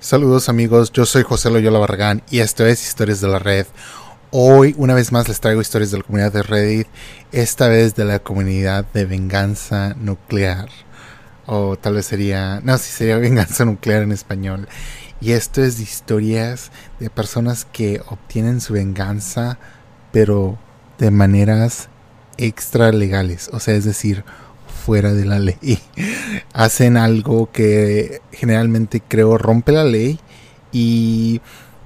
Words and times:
Saludos 0.00 0.48
amigos, 0.48 0.92
yo 0.92 1.04
soy 1.06 1.24
José 1.24 1.50
Loyola 1.50 1.80
Barragán 1.80 2.22
y 2.30 2.38
esto 2.38 2.64
es 2.64 2.86
Historias 2.86 3.20
de 3.20 3.26
la 3.26 3.40
Red. 3.40 3.66
Hoy 4.30 4.72
una 4.78 4.94
vez 4.94 5.10
más 5.10 5.26
les 5.26 5.40
traigo 5.40 5.60
historias 5.60 5.90
de 5.90 5.98
la 5.98 6.04
comunidad 6.04 6.32
de 6.32 6.44
Reddit, 6.44 6.86
esta 7.32 7.66
vez 7.66 7.96
de 7.96 8.04
la 8.04 8.20
comunidad 8.20 8.86
de 8.94 9.06
venganza 9.06 9.96
nuclear. 9.98 10.68
O 11.46 11.76
tal 11.76 11.94
vez 11.94 12.06
sería, 12.06 12.60
no, 12.62 12.78
si 12.78 12.92
sería 12.92 13.18
venganza 13.18 13.64
nuclear 13.64 14.04
en 14.04 14.12
español. 14.12 14.68
Y 15.20 15.32
esto 15.32 15.64
es 15.64 15.78
de 15.78 15.82
historias 15.82 16.70
de 17.00 17.10
personas 17.10 17.64
que 17.64 18.00
obtienen 18.06 18.60
su 18.60 18.74
venganza, 18.74 19.58
pero 20.12 20.60
de 20.98 21.10
maneras 21.10 21.88
extra 22.36 22.92
legales, 22.92 23.50
o 23.52 23.58
sea, 23.58 23.74
es 23.74 23.84
decir, 23.84 24.24
fuera 24.88 25.12
de 25.12 25.26
la 25.26 25.38
ley. 25.48 25.78
Hacen 26.54 26.96
algo 26.96 27.52
que 27.52 28.22
generalmente 28.32 29.02
creo 29.06 29.36
rompe 29.36 29.72
la 29.72 29.84
ley 29.84 30.18
y 30.72 31.42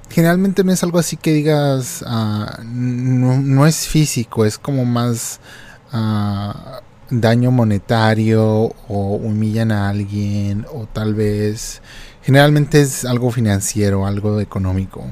generalmente 0.09 0.63
no 0.63 0.71
es 0.71 0.85
algo 0.85 1.01
así 1.01 1.17
que 1.17 1.33
digas, 1.33 2.05
ah, 2.07 2.61
no, 2.65 3.67
es 3.67 3.89
físico, 3.89 4.45
es 4.45 4.57
como 4.57 4.85
más 4.85 5.41
ah, 5.91 6.81
daño 7.11 7.51
monetario 7.51 8.73
o 8.87 9.17
humillan 9.17 9.73
a 9.73 9.89
alguien 9.89 10.65
o 10.73 10.87
tal 10.87 11.17
vez, 11.17 11.83
generalmente 12.23 12.83
es 12.83 13.05
algo 13.05 13.33
financiero, 13.33 14.07
algo 14.07 14.39
económico. 14.39 15.11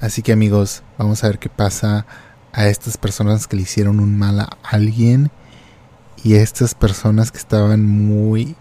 Así 0.00 0.22
que 0.22 0.32
amigos, 0.32 0.82
vamos 0.96 1.22
a 1.22 1.26
ver 1.26 1.38
qué 1.38 1.50
pasa 1.50 2.06
a 2.54 2.68
estas 2.68 2.96
personas 2.96 3.46
que 3.46 3.56
le 3.56 3.62
hicieron 3.62 4.00
un 4.00 4.16
mal 4.16 4.40
a 4.40 4.56
alguien 4.62 5.30
y 6.24 6.34
estas 6.34 6.74
personas 6.74 7.30
que 7.30 7.38
estaban 7.38 7.84
muy 7.86 8.56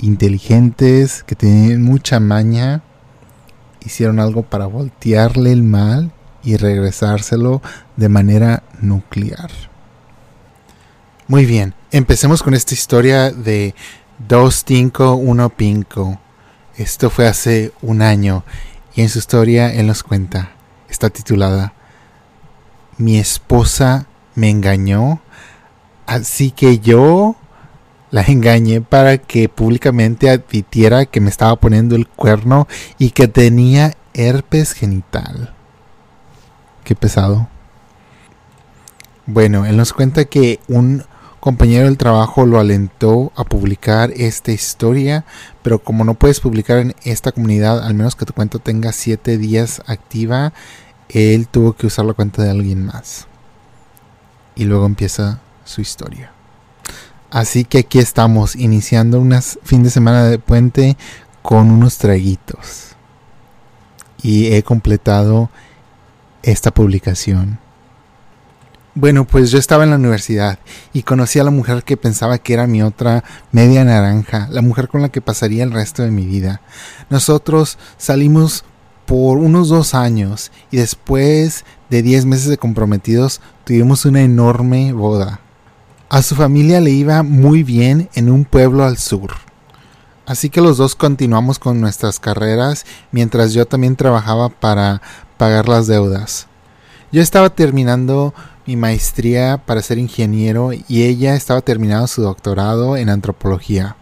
inteligentes, 0.00 1.22
que 1.22 1.36
tenían 1.36 1.82
mucha 1.82 2.20
maña, 2.20 2.82
hicieron 3.84 4.20
algo 4.20 4.42
para 4.42 4.66
voltearle 4.66 5.52
el 5.52 5.62
mal 5.62 6.12
y 6.42 6.56
regresárselo 6.56 7.62
de 7.96 8.08
manera 8.08 8.62
nuclear. 8.80 9.50
Muy 11.28 11.46
bien, 11.46 11.74
empecemos 11.92 12.42
con 12.42 12.54
esta 12.54 12.74
historia 12.74 13.30
de 13.30 13.74
Dos 14.18 14.64
Tinko, 14.64 15.14
Uno 15.14 15.50
Pinko. 15.50 16.20
Esto 16.76 17.10
fue 17.10 17.28
hace 17.28 17.72
un 17.80 18.02
año 18.02 18.44
y 18.94 19.02
en 19.02 19.08
su 19.08 19.18
historia 19.18 19.72
él 19.72 19.86
nos 19.86 20.02
cuenta. 20.02 20.52
Está 20.88 21.10
titulada 21.10 21.74
Mi 22.98 23.18
esposa 23.18 24.06
me 24.34 24.50
engañó 24.50 25.20
Así 26.12 26.50
que 26.50 26.78
yo 26.78 27.36
la 28.10 28.20
engañé 28.20 28.82
para 28.82 29.16
que 29.16 29.48
públicamente 29.48 30.28
admitiera 30.28 31.06
que 31.06 31.22
me 31.22 31.30
estaba 31.30 31.56
poniendo 31.56 31.96
el 31.96 32.06
cuerno 32.06 32.68
y 32.98 33.12
que 33.12 33.28
tenía 33.28 33.94
herpes 34.12 34.74
genital. 34.74 35.54
Qué 36.84 36.94
pesado. 36.94 37.48
Bueno, 39.24 39.64
él 39.64 39.78
nos 39.78 39.94
cuenta 39.94 40.26
que 40.26 40.60
un 40.68 41.04
compañero 41.40 41.86
del 41.86 41.96
trabajo 41.96 42.44
lo 42.44 42.60
alentó 42.60 43.32
a 43.34 43.44
publicar 43.44 44.10
esta 44.10 44.52
historia, 44.52 45.24
pero 45.62 45.78
como 45.78 46.04
no 46.04 46.12
puedes 46.12 46.40
publicar 46.40 46.76
en 46.76 46.94
esta 47.04 47.32
comunidad, 47.32 47.82
al 47.82 47.94
menos 47.94 48.16
que 48.16 48.26
tu 48.26 48.34
cuenta 48.34 48.58
tenga 48.58 48.92
7 48.92 49.38
días 49.38 49.80
activa, 49.86 50.52
él 51.08 51.48
tuvo 51.48 51.72
que 51.72 51.86
usar 51.86 52.04
la 52.04 52.12
cuenta 52.12 52.42
de 52.42 52.50
alguien 52.50 52.84
más. 52.84 53.28
Y 54.54 54.64
luego 54.64 54.84
empieza 54.84 55.40
su 55.64 55.80
historia. 55.80 56.32
Así 57.30 57.64
que 57.64 57.78
aquí 57.78 57.98
estamos, 57.98 58.56
iniciando 58.56 59.18
un 59.18 59.34
fin 59.62 59.82
de 59.82 59.90
semana 59.90 60.24
de 60.24 60.38
puente 60.38 60.96
con 61.40 61.70
unos 61.70 61.98
traguitos. 61.98 62.88
Y 64.22 64.52
he 64.52 64.62
completado 64.62 65.50
esta 66.42 66.70
publicación. 66.70 67.58
Bueno, 68.94 69.26
pues 69.26 69.50
yo 69.50 69.58
estaba 69.58 69.84
en 69.84 69.90
la 69.90 69.96
universidad 69.96 70.58
y 70.92 71.04
conocí 71.04 71.38
a 71.38 71.44
la 71.44 71.50
mujer 71.50 71.82
que 71.82 71.96
pensaba 71.96 72.36
que 72.36 72.52
era 72.52 72.66
mi 72.66 72.82
otra 72.82 73.24
media 73.50 73.82
naranja, 73.84 74.48
la 74.50 74.60
mujer 74.60 74.88
con 74.88 75.00
la 75.00 75.08
que 75.08 75.22
pasaría 75.22 75.64
el 75.64 75.72
resto 75.72 76.02
de 76.02 76.10
mi 76.10 76.26
vida. 76.26 76.60
Nosotros 77.08 77.78
salimos 77.96 78.64
por 79.06 79.38
unos 79.38 79.70
dos 79.70 79.94
años 79.94 80.52
y 80.70 80.76
después 80.76 81.64
de 81.88 82.02
diez 82.02 82.26
meses 82.26 82.48
de 82.48 82.58
comprometidos 82.58 83.40
tuvimos 83.64 84.04
una 84.04 84.20
enorme 84.20 84.92
boda. 84.92 85.40
A 86.12 86.20
su 86.20 86.34
familia 86.34 86.78
le 86.82 86.90
iba 86.90 87.22
muy 87.22 87.62
bien 87.62 88.10
en 88.12 88.30
un 88.30 88.44
pueblo 88.44 88.84
al 88.84 88.98
sur. 88.98 89.30
Así 90.26 90.50
que 90.50 90.60
los 90.60 90.76
dos 90.76 90.94
continuamos 90.94 91.58
con 91.58 91.80
nuestras 91.80 92.20
carreras 92.20 92.84
mientras 93.12 93.54
yo 93.54 93.64
también 93.64 93.96
trabajaba 93.96 94.50
para 94.50 95.00
pagar 95.38 95.70
las 95.70 95.86
deudas. 95.86 96.48
Yo 97.12 97.22
estaba 97.22 97.48
terminando 97.48 98.34
mi 98.66 98.76
maestría 98.76 99.62
para 99.64 99.80
ser 99.80 99.96
ingeniero 99.96 100.72
y 100.74 101.04
ella 101.04 101.34
estaba 101.34 101.62
terminando 101.62 102.06
su 102.08 102.20
doctorado 102.20 102.98
en 102.98 103.08
antropología. 103.08 103.96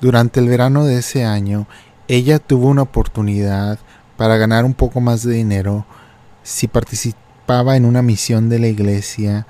Durante 0.00 0.40
el 0.40 0.48
verano 0.48 0.86
de 0.86 0.96
ese 0.96 1.26
año, 1.26 1.66
ella 2.08 2.38
tuvo 2.38 2.68
una 2.68 2.80
oportunidad 2.80 3.78
para 4.16 4.38
ganar 4.38 4.64
un 4.64 4.72
poco 4.72 5.02
más 5.02 5.22
de 5.22 5.34
dinero 5.34 5.84
si 6.42 6.68
participaba 6.68 7.76
en 7.76 7.84
una 7.84 8.00
misión 8.00 8.48
de 8.48 8.60
la 8.60 8.68
iglesia 8.68 9.46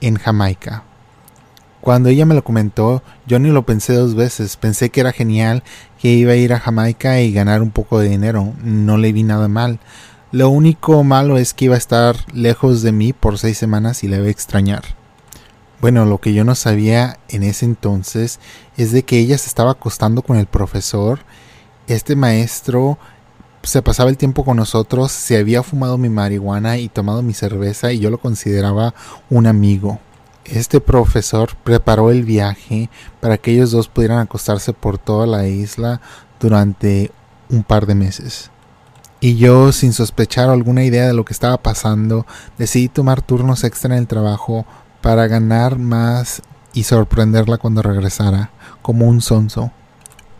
en 0.00 0.16
Jamaica. 0.16 0.82
Cuando 1.86 2.08
ella 2.08 2.26
me 2.26 2.34
lo 2.34 2.42
comentó, 2.42 3.00
yo 3.28 3.38
ni 3.38 3.50
lo 3.50 3.64
pensé 3.64 3.94
dos 3.94 4.16
veces. 4.16 4.56
Pensé 4.56 4.90
que 4.90 4.98
era 4.98 5.12
genial, 5.12 5.62
que 6.00 6.08
iba 6.08 6.32
a 6.32 6.34
ir 6.34 6.52
a 6.52 6.58
Jamaica 6.58 7.20
y 7.20 7.30
ganar 7.32 7.62
un 7.62 7.70
poco 7.70 8.00
de 8.00 8.08
dinero. 8.08 8.54
No 8.64 8.96
le 8.96 9.12
vi 9.12 9.22
nada 9.22 9.46
mal. 9.46 9.78
Lo 10.32 10.48
único 10.48 11.04
malo 11.04 11.38
es 11.38 11.54
que 11.54 11.66
iba 11.66 11.76
a 11.76 11.78
estar 11.78 12.16
lejos 12.34 12.82
de 12.82 12.90
mí 12.90 13.12
por 13.12 13.38
seis 13.38 13.56
semanas 13.56 14.02
y 14.02 14.08
le 14.08 14.16
iba 14.16 14.26
a 14.26 14.30
extrañar. 14.30 14.82
Bueno, 15.80 16.06
lo 16.06 16.18
que 16.18 16.34
yo 16.34 16.42
no 16.42 16.56
sabía 16.56 17.20
en 17.28 17.44
ese 17.44 17.66
entonces 17.66 18.40
es 18.76 18.90
de 18.90 19.04
que 19.04 19.20
ella 19.20 19.38
se 19.38 19.46
estaba 19.46 19.70
acostando 19.70 20.22
con 20.22 20.38
el 20.38 20.46
profesor. 20.46 21.20
Este 21.86 22.16
maestro 22.16 22.98
se 23.62 23.80
pasaba 23.80 24.10
el 24.10 24.16
tiempo 24.16 24.44
con 24.44 24.56
nosotros, 24.56 25.12
se 25.12 25.36
había 25.36 25.62
fumado 25.62 25.98
mi 25.98 26.08
marihuana 26.08 26.78
y 26.78 26.88
tomado 26.88 27.22
mi 27.22 27.32
cerveza 27.32 27.92
y 27.92 28.00
yo 28.00 28.10
lo 28.10 28.18
consideraba 28.18 28.92
un 29.30 29.46
amigo. 29.46 30.00
Este 30.50 30.80
profesor 30.80 31.56
preparó 31.64 32.10
el 32.10 32.24
viaje 32.24 32.88
para 33.20 33.38
que 33.38 33.52
ellos 33.52 33.72
dos 33.72 33.88
pudieran 33.88 34.18
acostarse 34.18 34.72
por 34.72 34.98
toda 34.98 35.26
la 35.26 35.46
isla 35.46 36.00
durante 36.40 37.10
un 37.48 37.62
par 37.62 37.86
de 37.86 37.94
meses. 37.94 38.50
Y 39.20 39.36
yo, 39.36 39.72
sin 39.72 39.92
sospechar 39.92 40.50
alguna 40.50 40.84
idea 40.84 41.06
de 41.06 41.14
lo 41.14 41.24
que 41.24 41.32
estaba 41.32 41.56
pasando, 41.56 42.26
decidí 42.58 42.88
tomar 42.88 43.22
turnos 43.22 43.64
extra 43.64 43.94
en 43.94 44.00
el 44.00 44.06
trabajo 44.06 44.66
para 45.00 45.26
ganar 45.26 45.78
más 45.78 46.42
y 46.74 46.84
sorprenderla 46.84 47.58
cuando 47.58 47.82
regresara, 47.82 48.50
como 48.82 49.06
un 49.06 49.22
sonso. 49.22 49.72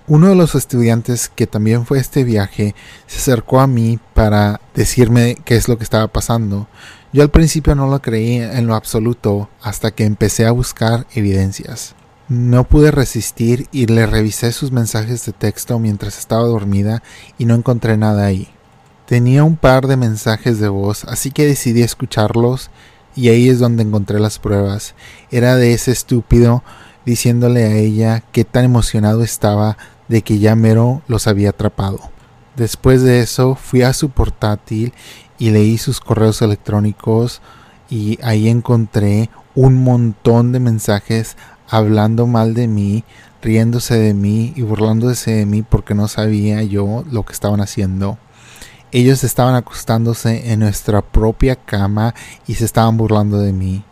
Uno 0.06 0.28
de 0.28 0.36
los 0.36 0.54
estudiantes 0.54 1.28
que 1.28 1.46
también 1.46 1.84
fue 1.84 1.98
a 1.98 2.00
este 2.00 2.22
viaje 2.22 2.76
se 3.06 3.18
acercó 3.18 3.60
a 3.60 3.66
mí 3.66 3.98
para 4.14 4.60
decirme 4.74 5.36
qué 5.44 5.56
es 5.56 5.66
lo 5.68 5.78
que 5.78 5.84
estaba 5.84 6.06
pasando. 6.08 6.68
Yo 7.16 7.22
al 7.22 7.30
principio 7.30 7.74
no 7.74 7.86
lo 7.86 8.02
creí 8.02 8.42
en 8.42 8.66
lo 8.66 8.74
absoluto 8.74 9.48
hasta 9.62 9.90
que 9.90 10.04
empecé 10.04 10.44
a 10.44 10.50
buscar 10.50 11.06
evidencias. 11.14 11.94
No 12.28 12.64
pude 12.64 12.90
resistir 12.90 13.68
y 13.72 13.86
le 13.86 14.04
revisé 14.04 14.52
sus 14.52 14.70
mensajes 14.70 15.24
de 15.24 15.32
texto 15.32 15.78
mientras 15.78 16.18
estaba 16.18 16.42
dormida 16.42 17.02
y 17.38 17.46
no 17.46 17.54
encontré 17.54 17.96
nada 17.96 18.26
ahí. 18.26 18.48
Tenía 19.06 19.44
un 19.44 19.56
par 19.56 19.86
de 19.86 19.96
mensajes 19.96 20.60
de 20.60 20.68
voz, 20.68 21.04
así 21.04 21.30
que 21.30 21.46
decidí 21.46 21.80
escucharlos 21.80 22.68
y 23.14 23.30
ahí 23.30 23.48
es 23.48 23.60
donde 23.60 23.82
encontré 23.82 24.20
las 24.20 24.38
pruebas. 24.38 24.94
Era 25.30 25.56
de 25.56 25.72
ese 25.72 25.92
estúpido 25.92 26.62
diciéndole 27.06 27.64
a 27.64 27.76
ella 27.76 28.24
qué 28.30 28.44
tan 28.44 28.66
emocionado 28.66 29.22
estaba 29.22 29.78
de 30.08 30.20
que 30.20 30.38
ya 30.38 30.54
mero 30.54 31.00
los 31.08 31.28
había 31.28 31.48
atrapado. 31.48 31.98
Después 32.56 33.00
de 33.00 33.20
eso 33.20 33.54
fui 33.54 33.80
a 33.80 33.94
su 33.94 34.10
portátil 34.10 34.92
y 35.38 35.50
leí 35.50 35.78
sus 35.78 36.00
correos 36.00 36.42
electrónicos 36.42 37.40
y 37.88 38.18
ahí 38.22 38.48
encontré 38.48 39.30
un 39.54 39.82
montón 39.82 40.52
de 40.52 40.60
mensajes 40.60 41.36
hablando 41.68 42.26
mal 42.26 42.54
de 42.54 42.68
mí, 42.68 43.04
riéndose 43.42 43.98
de 43.98 44.14
mí 44.14 44.52
y 44.56 44.62
burlándose 44.62 45.32
de 45.32 45.46
mí 45.46 45.62
porque 45.62 45.94
no 45.94 46.08
sabía 46.08 46.62
yo 46.62 47.04
lo 47.10 47.24
que 47.24 47.32
estaban 47.32 47.60
haciendo. 47.60 48.18
Ellos 48.92 49.24
estaban 49.24 49.54
acostándose 49.54 50.52
en 50.52 50.60
nuestra 50.60 51.02
propia 51.02 51.56
cama 51.56 52.14
y 52.46 52.54
se 52.54 52.64
estaban 52.64 52.96
burlando 52.96 53.38
de 53.38 53.52
mí. 53.52 53.84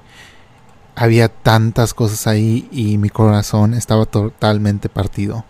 Había 0.97 1.29
tantas 1.29 1.95
cosas 1.95 2.27
ahí 2.27 2.69
y 2.71 2.99
mi 2.99 3.11
corazón 3.11 3.75
estaba 3.75 4.07
totalmente 4.07 4.89
partido. 4.89 5.45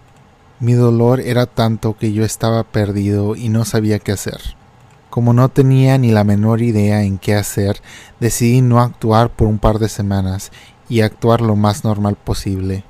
Mi 0.61 0.73
dolor 0.73 1.21
era 1.21 1.47
tanto 1.47 1.97
que 1.99 2.13
yo 2.13 2.25
estaba 2.25 2.65
perdido 2.65 3.37
y 3.37 3.51
no 3.51 3.65
sabía 3.65 3.99
qué 3.99 4.13
hacer. 4.13 4.41
Como 5.15 5.33
no 5.33 5.49
tenía 5.49 5.97
ni 5.97 6.11
la 6.11 6.25
menor 6.25 6.61
idea 6.61 7.05
en 7.05 7.19
qué 7.19 7.37
hacer, 7.37 7.81
decidí 8.19 8.63
no 8.63 8.81
actuar 8.81 9.31
por 9.31 9.47
un 9.47 9.61
par 9.61 9.79
de 9.79 9.89
semanas 9.89 10.51
y 10.89 11.03
actuar 11.03 11.41
lo 11.41 11.55
más 11.55 11.85
normal 11.85 12.17
posible. 12.17 12.83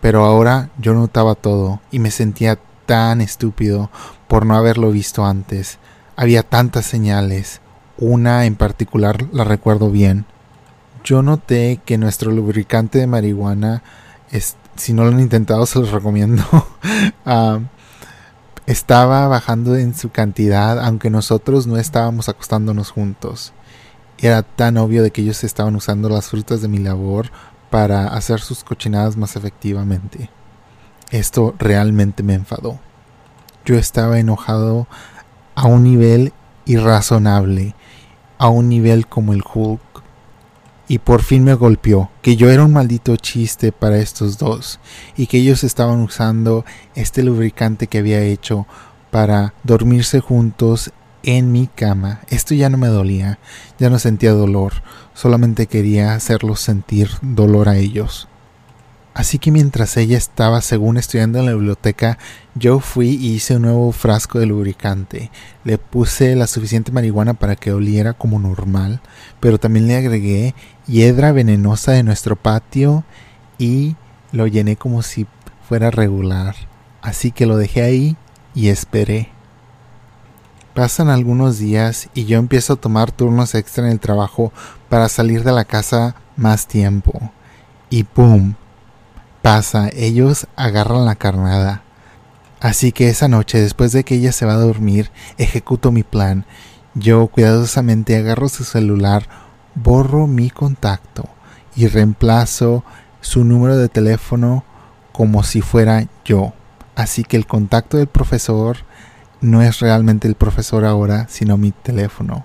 Pero 0.00 0.24
ahora 0.24 0.70
yo 0.78 0.94
notaba 0.94 1.34
todo 1.34 1.80
y 1.90 1.98
me 1.98 2.12
sentía 2.12 2.60
tan 2.86 3.20
estúpido 3.20 3.90
por 4.28 4.46
no 4.46 4.54
haberlo 4.54 4.92
visto 4.92 5.26
antes. 5.26 5.80
Había 6.14 6.44
tantas 6.44 6.86
señales. 6.86 7.60
Una 7.98 8.46
en 8.46 8.54
particular 8.54 9.26
la 9.32 9.42
recuerdo 9.42 9.90
bien. 9.90 10.26
Yo 11.02 11.22
noté 11.22 11.80
que 11.84 11.98
nuestro 11.98 12.30
lubricante 12.30 13.00
de 13.00 13.08
marihuana, 13.08 13.82
si 14.76 14.92
no 14.92 15.02
lo 15.02 15.08
han 15.08 15.18
intentado 15.18 15.66
se 15.66 15.80
los 15.80 15.90
recomiendo, 15.90 16.44
ah, 17.26 17.58
estaba 18.66 19.26
bajando 19.28 19.76
en 19.76 19.94
su 19.94 20.10
cantidad 20.10 20.78
aunque 20.84 21.10
nosotros 21.10 21.66
no 21.66 21.76
estábamos 21.76 22.28
acostándonos 22.28 22.90
juntos. 22.90 23.52
Era 24.18 24.42
tan 24.42 24.76
obvio 24.76 25.02
de 25.02 25.10
que 25.10 25.22
ellos 25.22 25.42
estaban 25.42 25.74
usando 25.74 26.08
las 26.08 26.28
frutas 26.28 26.62
de 26.62 26.68
mi 26.68 26.78
labor 26.78 27.30
para 27.70 28.08
hacer 28.08 28.40
sus 28.40 28.62
cochinadas 28.62 29.16
más 29.16 29.34
efectivamente. 29.34 30.30
Esto 31.10 31.54
realmente 31.58 32.22
me 32.22 32.34
enfadó. 32.34 32.78
Yo 33.64 33.76
estaba 33.76 34.18
enojado 34.18 34.86
a 35.54 35.66
un 35.66 35.82
nivel 35.82 36.32
irrazonable, 36.64 37.74
a 38.38 38.48
un 38.48 38.68
nivel 38.68 39.06
como 39.06 39.32
el 39.32 39.42
Hulk. 39.42 39.80
Y 40.88 40.98
por 40.98 41.22
fin 41.22 41.44
me 41.44 41.54
golpeó 41.54 42.10
que 42.22 42.36
yo 42.36 42.50
era 42.50 42.64
un 42.64 42.72
maldito 42.72 43.16
chiste 43.16 43.72
para 43.72 43.98
estos 43.98 44.36
dos 44.36 44.80
y 45.16 45.26
que 45.26 45.38
ellos 45.38 45.64
estaban 45.64 46.00
usando 46.00 46.64
este 46.94 47.22
lubricante 47.22 47.86
que 47.86 47.98
había 47.98 48.20
hecho 48.22 48.66
para 49.10 49.54
dormirse 49.62 50.20
juntos 50.20 50.92
en 51.22 51.52
mi 51.52 51.66
cama. 51.68 52.20
Esto 52.28 52.54
ya 52.54 52.68
no 52.68 52.78
me 52.78 52.88
dolía, 52.88 53.38
ya 53.78 53.90
no 53.90 53.98
sentía 53.98 54.32
dolor, 54.32 54.72
solamente 55.14 55.66
quería 55.66 56.14
hacerlos 56.14 56.60
sentir 56.60 57.10
dolor 57.22 57.68
a 57.68 57.76
ellos. 57.76 58.28
Así 59.14 59.38
que 59.38 59.50
mientras 59.50 59.96
ella 59.98 60.16
estaba 60.16 60.62
según 60.62 60.96
estudiando 60.96 61.38
en 61.38 61.46
la 61.46 61.52
biblioteca, 61.52 62.18
yo 62.54 62.80
fui 62.80 63.08
y 63.10 63.34
hice 63.34 63.56
un 63.56 63.62
nuevo 63.62 63.92
frasco 63.92 64.38
de 64.38 64.46
lubricante. 64.46 65.30
Le 65.64 65.76
puse 65.76 66.34
la 66.34 66.46
suficiente 66.46 66.92
marihuana 66.92 67.34
para 67.34 67.54
que 67.54 67.72
oliera 67.72 68.14
como 68.14 68.38
normal, 68.38 69.02
pero 69.38 69.58
también 69.58 69.86
le 69.86 69.96
agregué 69.96 70.54
hiedra 70.86 71.32
venenosa 71.32 71.92
de 71.92 72.02
nuestro 72.02 72.36
patio 72.36 73.04
y 73.58 73.96
lo 74.32 74.46
llené 74.46 74.76
como 74.76 75.02
si 75.02 75.26
fuera 75.68 75.90
regular. 75.90 76.56
Así 77.02 77.32
que 77.32 77.44
lo 77.44 77.58
dejé 77.58 77.82
ahí 77.82 78.16
y 78.54 78.68
esperé. 78.68 79.28
Pasan 80.74 81.10
algunos 81.10 81.58
días 81.58 82.08
y 82.14 82.24
yo 82.24 82.38
empiezo 82.38 82.72
a 82.72 82.76
tomar 82.76 83.12
turnos 83.12 83.54
extra 83.54 83.84
en 83.84 83.92
el 83.92 84.00
trabajo 84.00 84.54
para 84.88 85.10
salir 85.10 85.44
de 85.44 85.52
la 85.52 85.66
casa 85.66 86.14
más 86.36 86.66
tiempo. 86.66 87.30
Y 87.90 88.04
¡pum! 88.04 88.54
Pasa, 89.42 89.90
ellos 89.92 90.46
agarran 90.54 91.04
la 91.04 91.16
carnada. 91.16 91.82
Así 92.60 92.92
que 92.92 93.08
esa 93.08 93.26
noche, 93.26 93.60
después 93.60 93.90
de 93.90 94.04
que 94.04 94.14
ella 94.14 94.30
se 94.30 94.46
va 94.46 94.52
a 94.52 94.58
dormir, 94.58 95.10
ejecuto 95.36 95.90
mi 95.90 96.04
plan. 96.04 96.46
Yo 96.94 97.26
cuidadosamente 97.26 98.16
agarro 98.16 98.48
su 98.48 98.62
celular, 98.62 99.26
borro 99.74 100.28
mi 100.28 100.48
contacto 100.48 101.28
y 101.74 101.88
reemplazo 101.88 102.84
su 103.20 103.44
número 103.44 103.76
de 103.76 103.88
teléfono 103.88 104.62
como 105.10 105.42
si 105.42 105.60
fuera 105.60 106.06
yo. 106.24 106.52
Así 106.94 107.24
que 107.24 107.36
el 107.36 107.46
contacto 107.46 107.96
del 107.96 108.06
profesor 108.06 108.76
no 109.40 109.60
es 109.60 109.80
realmente 109.80 110.28
el 110.28 110.36
profesor 110.36 110.84
ahora, 110.84 111.26
sino 111.28 111.56
mi 111.56 111.72
teléfono. 111.72 112.44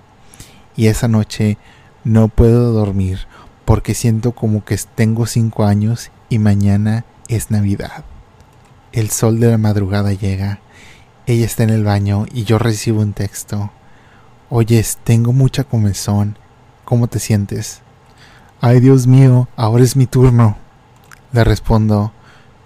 Y 0.74 0.88
esa 0.88 1.06
noche 1.06 1.58
no 2.02 2.26
puedo 2.26 2.72
dormir 2.72 3.20
porque 3.64 3.94
siento 3.94 4.32
como 4.32 4.64
que 4.64 4.76
tengo 4.96 5.26
cinco 5.26 5.64
años 5.64 6.10
y 6.28 6.38
mañana 6.38 7.04
es 7.28 7.50
Navidad. 7.50 8.04
El 8.92 9.10
sol 9.10 9.40
de 9.40 9.50
la 9.50 9.58
madrugada 9.58 10.12
llega. 10.12 10.60
Ella 11.26 11.44
está 11.44 11.62
en 11.62 11.70
el 11.70 11.84
baño 11.84 12.26
y 12.32 12.44
yo 12.44 12.58
recibo 12.58 13.00
un 13.00 13.12
texto. 13.12 13.70
Oyes, 14.50 14.98
tengo 15.04 15.32
mucha 15.32 15.64
comezón. 15.64 16.38
¿Cómo 16.84 17.06
te 17.06 17.18
sientes? 17.18 17.82
Ay, 18.60 18.80
Dios 18.80 19.06
mío, 19.06 19.48
ahora 19.56 19.84
es 19.84 19.94
mi 19.94 20.06
turno. 20.06 20.56
Le 21.32 21.44
respondo, 21.44 22.12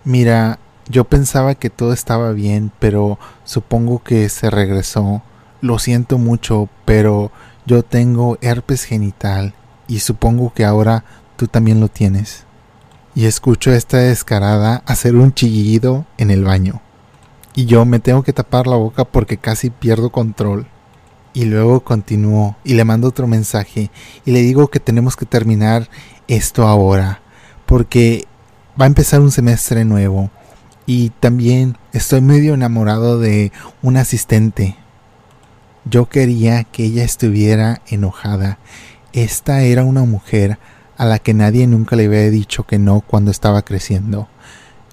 mira, 0.05 0.59
yo 0.89 1.05
pensaba 1.05 1.55
que 1.55 1.71
todo 1.71 1.93
estaba 1.93 2.33
bien, 2.33 2.73
pero 2.79 3.19
supongo 3.45 4.03
que 4.03 4.29
se 4.29 4.49
regresó. 4.51 5.23
Lo 5.61 5.79
siento 5.79 6.19
mucho, 6.19 6.69
pero 6.85 7.33
yo 7.67 7.83
tengo 7.83 8.39
herpes 8.41 8.85
genital 8.85 9.55
y 9.89 10.01
supongo 10.01 10.53
que 10.53 10.65
ahora 10.65 11.05
tú 11.37 11.47
también 11.47 11.81
lo 11.81 11.89
tienes. 11.89 12.47
Y 13.15 13.27
escucho 13.27 13.71
a 13.71 13.77
esta 13.77 13.99
descarada 13.99 14.83
hacer 14.87 15.17
un 15.17 15.35
chillido 15.35 16.07
en 16.17 16.31
el 16.31 16.45
baño. 16.45 16.81
Y 17.55 17.67
yo 17.67 17.85
me 17.85 17.99
tengo 17.99 18.23
que 18.23 18.33
tapar 18.33 18.67
la 18.67 18.77
boca 18.77 19.05
porque 19.05 19.37
casi 19.37 19.71
pierdo 19.71 20.11
control. 20.11 20.67
Y 21.35 21.45
luego 21.45 21.81
continúo 21.81 22.57
y 22.65 22.75
le 22.75 22.85
mando 22.85 23.09
otro 23.09 23.27
mensaje 23.27 23.91
y 24.25 24.33
le 24.33 24.41
digo 24.41 24.69
que 24.69 24.81
tenemos 24.81 25.17
que 25.17 25.25
terminar 25.25 25.89
esto 26.29 26.67
ahora 26.67 27.23
porque 27.65 28.27
va 28.79 28.85
a 28.85 28.89
empezar 28.89 29.21
un 29.21 29.31
semestre 29.31 29.87
nuevo 29.87 30.31
y 30.85 31.11
también 31.21 31.79
estoy 31.93 32.21
medio 32.21 32.55
enamorado 32.55 33.19
de 33.19 33.53
un 33.83 33.97
asistente. 33.97 34.77
Yo 35.85 36.09
quería 36.09 36.65
que 36.65 36.85
ella 36.85 37.05
estuviera 37.05 37.81
enojada. 37.87 38.59
Esta 39.13 39.63
era 39.63 39.85
una 39.85 40.05
mujer 40.05 40.59
a 40.97 41.05
la 41.05 41.19
que 41.19 41.35
nadie 41.35 41.67
nunca 41.67 41.97
le 41.97 42.07
había 42.07 42.31
dicho 42.31 42.65
que 42.65 42.79
no 42.79 43.01
cuando 43.01 43.31
estaba 43.31 43.63
creciendo. 43.63 44.29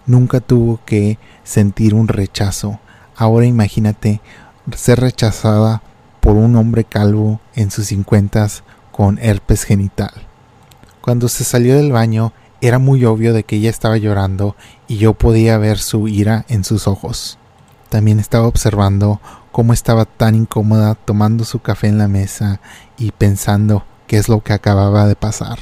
Nunca 0.06 0.40
tuvo 0.40 0.80
que 0.86 1.20
sentir 1.44 1.94
un 1.94 2.08
rechazo. 2.08 2.80
Ahora 3.16 3.46
imagínate 3.46 4.22
ser 4.76 5.00
rechazada 5.00 5.82
por 6.20 6.36
un 6.36 6.56
hombre 6.56 6.84
calvo 6.84 7.40
en 7.56 7.72
sus 7.72 7.88
cincuentas 7.88 8.64
con 8.92 9.20
herpes 9.20 9.64
genital. 9.64 10.12
Cuando 11.02 11.30
se 11.30 11.44
salió 11.44 11.76
del 11.76 11.92
baño, 11.92 12.34
era 12.62 12.80
muy 12.80 13.06
obvio 13.06 13.34
de 13.34 13.44
que 13.44 13.56
ella 13.56 13.70
estaba 13.70 13.98
llorando 13.98 14.56
y 14.88 14.98
yo 14.98 15.14
podía 15.14 15.58
ver 15.58 15.78
su 15.78 16.08
ira 16.08 16.46
en 16.50 16.64
sus 16.64 16.88
ojos. 16.88 17.38
También 17.90 18.20
estaba 18.20 18.48
observando 18.48 19.22
cómo 19.52 19.74
estaba 19.74 20.06
tan 20.06 20.36
incómoda 20.36 20.96
tomando 20.96 21.46
su 21.46 21.60
café 21.60 21.88
en 21.88 21.98
la 21.98 22.08
mesa 22.08 22.60
y 22.98 23.12
pensando 23.12 23.84
qué 24.08 24.18
es 24.18 24.30
lo 24.30 24.42
que 24.42 24.54
acababa 24.54 25.08
de 25.08 25.16
pasar. 25.16 25.60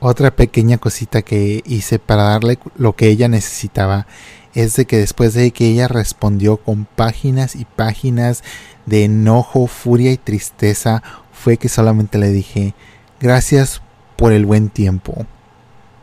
Otra 0.00 0.30
pequeña 0.30 0.78
cosita 0.78 1.22
que 1.22 1.62
hice 1.66 1.98
para 1.98 2.24
darle 2.24 2.58
lo 2.76 2.94
que 2.94 3.08
ella 3.08 3.28
necesitaba 3.28 4.06
es 4.54 4.76
de 4.76 4.86
que 4.86 4.96
después 4.98 5.34
de 5.34 5.50
que 5.50 5.66
ella 5.66 5.88
respondió 5.88 6.56
con 6.56 6.84
páginas 6.84 7.56
y 7.56 7.64
páginas 7.64 8.42
de 8.86 9.04
enojo, 9.04 9.66
furia 9.66 10.12
y 10.12 10.16
tristeza, 10.16 11.02
fue 11.32 11.56
que 11.56 11.68
solamente 11.68 12.18
le 12.18 12.30
dije 12.30 12.74
gracias 13.20 13.82
por 14.16 14.32
el 14.32 14.46
buen 14.46 14.70
tiempo 14.70 15.26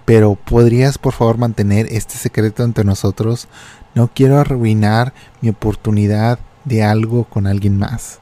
pero 0.05 0.35
¿podrías 0.35 0.97
por 0.99 1.13
favor 1.13 1.37
mantener 1.37 1.87
este 1.89 2.15
secreto 2.17 2.63
entre 2.63 2.83
nosotros? 2.83 3.47
No 3.95 4.09
quiero 4.13 4.39
arruinar 4.39 5.13
mi 5.41 5.49
oportunidad 5.49 6.39
de 6.63 6.83
algo 6.83 7.25
con 7.25 7.47
alguien 7.47 7.77
más. 7.77 8.19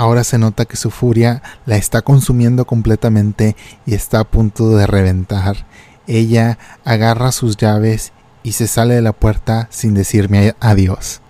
Ahora 0.00 0.24
se 0.24 0.38
nota 0.38 0.64
que 0.64 0.78
su 0.78 0.90
furia 0.90 1.42
la 1.66 1.76
está 1.76 2.00
consumiendo 2.00 2.64
completamente 2.64 3.54
y 3.84 3.92
está 3.92 4.20
a 4.20 4.24
punto 4.24 4.70
de 4.70 4.86
reventar. 4.86 5.66
Ella 6.06 6.56
agarra 6.86 7.32
sus 7.32 7.58
llaves 7.58 8.14
y 8.42 8.52
se 8.52 8.66
sale 8.66 8.94
de 8.94 9.02
la 9.02 9.12
puerta 9.12 9.68
sin 9.70 9.92
decirme 9.92 10.54
adiós. 10.58 11.20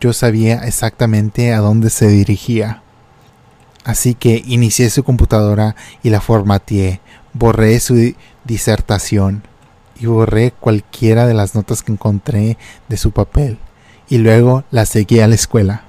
Yo 0.00 0.12
sabía 0.12 0.58
exactamente 0.58 1.52
a 1.52 1.58
dónde 1.58 1.90
se 1.90 2.06
dirigía. 2.06 2.80
Así 3.82 4.14
que 4.14 4.40
inicié 4.46 4.88
su 4.88 5.02
computadora 5.02 5.74
y 6.04 6.10
la 6.10 6.20
formateé. 6.20 7.00
Borré 7.32 7.80
su 7.80 8.14
disertación 8.44 9.42
y 9.98 10.06
borré 10.06 10.52
cualquiera 10.52 11.26
de 11.26 11.34
las 11.34 11.56
notas 11.56 11.82
que 11.82 11.90
encontré 11.90 12.56
de 12.88 12.96
su 12.98 13.10
papel 13.10 13.58
y 14.08 14.18
luego 14.18 14.62
la 14.70 14.86
seguí 14.86 15.18
a 15.18 15.26
la 15.26 15.34
escuela. 15.34 15.85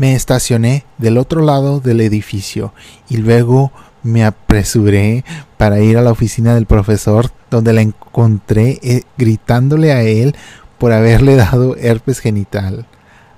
Me 0.00 0.14
estacioné 0.14 0.86
del 0.96 1.18
otro 1.18 1.42
lado 1.42 1.80
del 1.80 2.00
edificio 2.00 2.72
y 3.10 3.18
luego 3.18 3.70
me 4.02 4.24
apresuré 4.24 5.26
para 5.58 5.80
ir 5.80 5.98
a 5.98 6.00
la 6.00 6.10
oficina 6.10 6.54
del 6.54 6.64
profesor 6.64 7.30
donde 7.50 7.74
la 7.74 7.82
encontré 7.82 8.78
eh, 8.82 9.02
gritándole 9.18 9.92
a 9.92 10.00
él 10.00 10.34
por 10.78 10.92
haberle 10.92 11.36
dado 11.36 11.76
herpes 11.76 12.20
genital. 12.20 12.86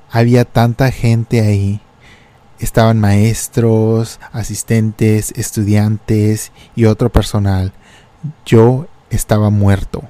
Había 0.08 0.44
tanta 0.44 0.92
gente 0.92 1.40
ahí. 1.40 1.80
Estaban 2.60 3.00
maestros, 3.00 4.20
asistentes, 4.30 5.32
estudiantes 5.34 6.52
y 6.76 6.84
otro 6.84 7.10
personal 7.10 7.72
yo 8.46 8.86
estaba 9.10 9.50
muerto. 9.50 10.04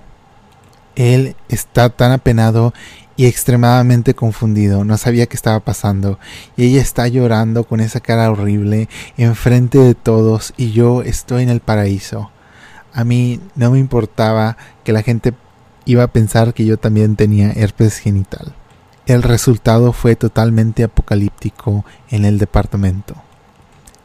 Él 0.97 1.35
está 1.49 1.89
tan 1.89 2.13
apenado 2.13 2.75
y 3.17 3.27
extremadamente 3.27 4.15
confundido, 4.15 4.85
no 4.85 4.97
sabía 4.97 5.27
qué 5.27 5.37
estaba 5.37 5.61
pasando, 5.61 6.19
y 6.57 6.67
ella 6.67 6.81
está 6.81 7.07
llorando 7.09 7.65
con 7.65 7.81
esa 7.81 8.01
cara 8.01 8.31
horrible 8.31 8.89
enfrente 9.17 9.79
de 9.79 9.95
todos 9.95 10.55
y 10.57 10.73
yo 10.73 11.03
estoy 11.03 11.43
en 11.43 11.51
el 11.51 11.61
paraíso. 11.61 12.31
A 12.93 13.05
mí 13.05 13.41
no 13.55 13.71
me 13.71 13.79
importaba 13.79 14.57
que 14.85 14.93
la 14.93 15.03
gente 15.03 15.35
iba 15.85 16.05
a 16.05 16.13
pensar 16.13 16.55
que 16.55 16.65
yo 16.65 16.79
también 16.79 17.17
tenía 17.17 17.53
herpes 17.53 17.99
genital. 17.99 18.55
El 19.07 19.23
resultado 19.23 19.93
fue 19.93 20.15
totalmente 20.15 20.85
apocalíptico 20.85 21.85
en 22.11 22.25
el 22.25 22.39
departamento. 22.39 23.17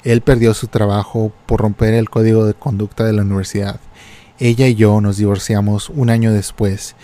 Él 0.03 0.21
perdió 0.21 0.53
su 0.53 0.67
trabajo 0.67 1.31
por 1.45 1.61
romper 1.61 1.93
el 1.93 2.09
código 2.09 2.45
de 2.45 2.53
conducta 2.53 3.03
de 3.03 3.13
la 3.13 3.21
universidad. 3.21 3.79
Ella 4.39 4.67
y 4.67 4.75
yo 4.75 5.01
nos 5.01 5.17
divorciamos 5.17 5.89
un 5.89 6.09
año 6.09 6.31
después. 6.31 6.95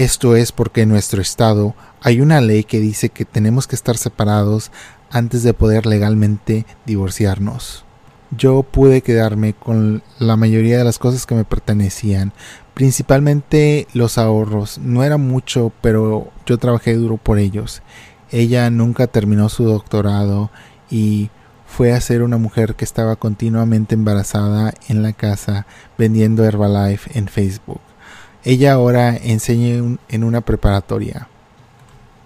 Esto 0.00 0.34
es 0.34 0.50
porque 0.50 0.80
en 0.80 0.88
nuestro 0.88 1.20
estado 1.20 1.74
hay 2.00 2.22
una 2.22 2.40
ley 2.40 2.64
que 2.64 2.80
dice 2.80 3.10
que 3.10 3.26
tenemos 3.26 3.66
que 3.66 3.76
estar 3.76 3.98
separados 3.98 4.72
antes 5.10 5.42
de 5.42 5.52
poder 5.52 5.84
legalmente 5.84 6.64
divorciarnos. 6.86 7.84
Yo 8.30 8.62
pude 8.62 9.02
quedarme 9.02 9.52
con 9.52 10.02
la 10.18 10.36
mayoría 10.36 10.78
de 10.78 10.84
las 10.84 10.98
cosas 10.98 11.26
que 11.26 11.34
me 11.34 11.44
pertenecían, 11.44 12.32
principalmente 12.72 13.88
los 13.92 14.16
ahorros. 14.16 14.78
No 14.78 15.04
era 15.04 15.18
mucho, 15.18 15.70
pero 15.82 16.30
yo 16.46 16.56
trabajé 16.56 16.94
duro 16.94 17.18
por 17.18 17.38
ellos. 17.38 17.82
Ella 18.30 18.70
nunca 18.70 19.06
terminó 19.06 19.50
su 19.50 19.64
doctorado 19.64 20.50
y 20.88 21.28
fue 21.66 21.92
a 21.92 22.00
ser 22.00 22.22
una 22.22 22.38
mujer 22.38 22.74
que 22.74 22.86
estaba 22.86 23.16
continuamente 23.16 23.96
embarazada 23.96 24.72
en 24.88 25.02
la 25.02 25.12
casa 25.12 25.66
vendiendo 25.98 26.42
Herbalife 26.42 27.18
en 27.18 27.28
Facebook. 27.28 27.82
Ella 28.42 28.72
ahora 28.72 29.14
enseña 29.16 29.98
en 30.08 30.24
una 30.24 30.40
preparatoria. 30.40 31.28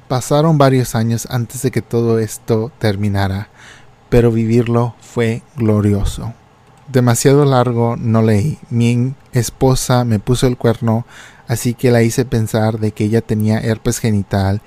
Pasaron 0.06 0.58
varios 0.58 0.94
años 0.94 1.26
antes 1.28 1.62
de 1.62 1.72
que 1.72 1.82
todo 1.82 2.20
esto 2.20 2.70
terminara, 2.78 3.48
pero 4.10 4.30
vivirlo 4.30 4.94
fue 5.00 5.42
glorioso. 5.56 6.32
Demasiado 6.86 7.44
largo 7.44 7.96
no 7.96 8.22
leí. 8.22 8.58
Mi 8.70 9.14
esposa 9.32 10.04
me 10.04 10.20
puso 10.20 10.46
el 10.46 10.56
cuerno, 10.56 11.04
así 11.48 11.74
que 11.74 11.90
la 11.90 12.02
hice 12.02 12.24
pensar 12.24 12.78
de 12.78 12.92
que 12.92 13.04
ella 13.04 13.20
tenía 13.20 13.58
herpes 13.58 13.98
genital 13.98 14.60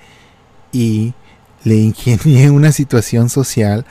y 0.73 1.13
le 1.63 1.75
ingenié 1.75 2.49
una 2.51 2.73
situación 2.73 3.29
social 3.29 3.85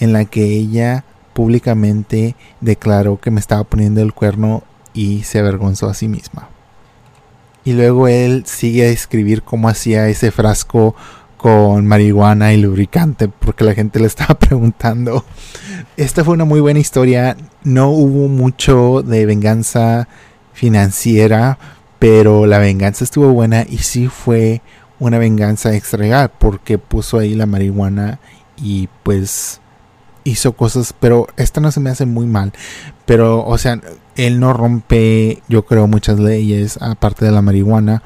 en 0.00 0.14
la 0.14 0.24
que 0.24 0.44
ella 0.44 1.04
públicamente 1.34 2.34
declaró 2.62 3.20
que 3.20 3.30
me 3.30 3.40
estaba 3.40 3.64
poniendo 3.64 4.00
el 4.00 4.14
cuerno 4.14 4.62
y 4.94 5.24
se 5.24 5.40
avergonzó 5.40 5.90
a 5.90 5.94
sí 5.94 6.08
misma. 6.08 6.48
Y 7.64 7.72
luego 7.72 8.08
él 8.08 8.44
sigue 8.46 8.84
a 8.84 8.90
escribir 8.90 9.42
cómo 9.42 9.68
hacía 9.68 10.08
ese 10.08 10.30
frasco 10.30 10.94
con 11.36 11.86
marihuana 11.86 12.54
y 12.54 12.56
lubricante 12.56 13.28
porque 13.28 13.64
la 13.64 13.74
gente 13.74 14.00
le 14.00 14.06
estaba 14.06 14.34
preguntando. 14.38 15.24
Esta 15.96 16.24
fue 16.24 16.34
una 16.34 16.44
muy 16.44 16.60
buena 16.60 16.80
historia. 16.80 17.36
No 17.62 17.90
hubo 17.90 18.28
mucho 18.28 19.02
de 19.02 19.26
venganza 19.26 20.08
financiera, 20.52 21.58
pero 21.98 22.46
la 22.46 22.58
venganza 22.58 23.04
estuvo 23.04 23.32
buena 23.32 23.66
y 23.68 23.78
sí 23.78 24.08
fue 24.08 24.62
una 24.98 25.18
venganza 25.18 25.74
extra 25.74 26.28
porque 26.28 26.78
puso 26.78 27.18
ahí 27.18 27.34
la 27.34 27.46
marihuana 27.46 28.20
y 28.56 28.88
pues 29.02 29.60
hizo 30.24 30.54
cosas, 30.54 30.94
pero 30.98 31.26
esta 31.36 31.60
no 31.60 31.70
se 31.70 31.80
me 31.80 31.90
hace 31.90 32.06
muy 32.06 32.26
mal. 32.26 32.52
Pero, 33.04 33.44
o 33.44 33.58
sea, 33.58 33.80
él 34.16 34.40
no 34.40 34.52
rompe, 34.52 35.42
yo 35.48 35.64
creo, 35.64 35.86
muchas 35.86 36.18
leyes, 36.18 36.78
aparte 36.80 37.24
de 37.24 37.32
la 37.32 37.42
marihuana. 37.42 38.02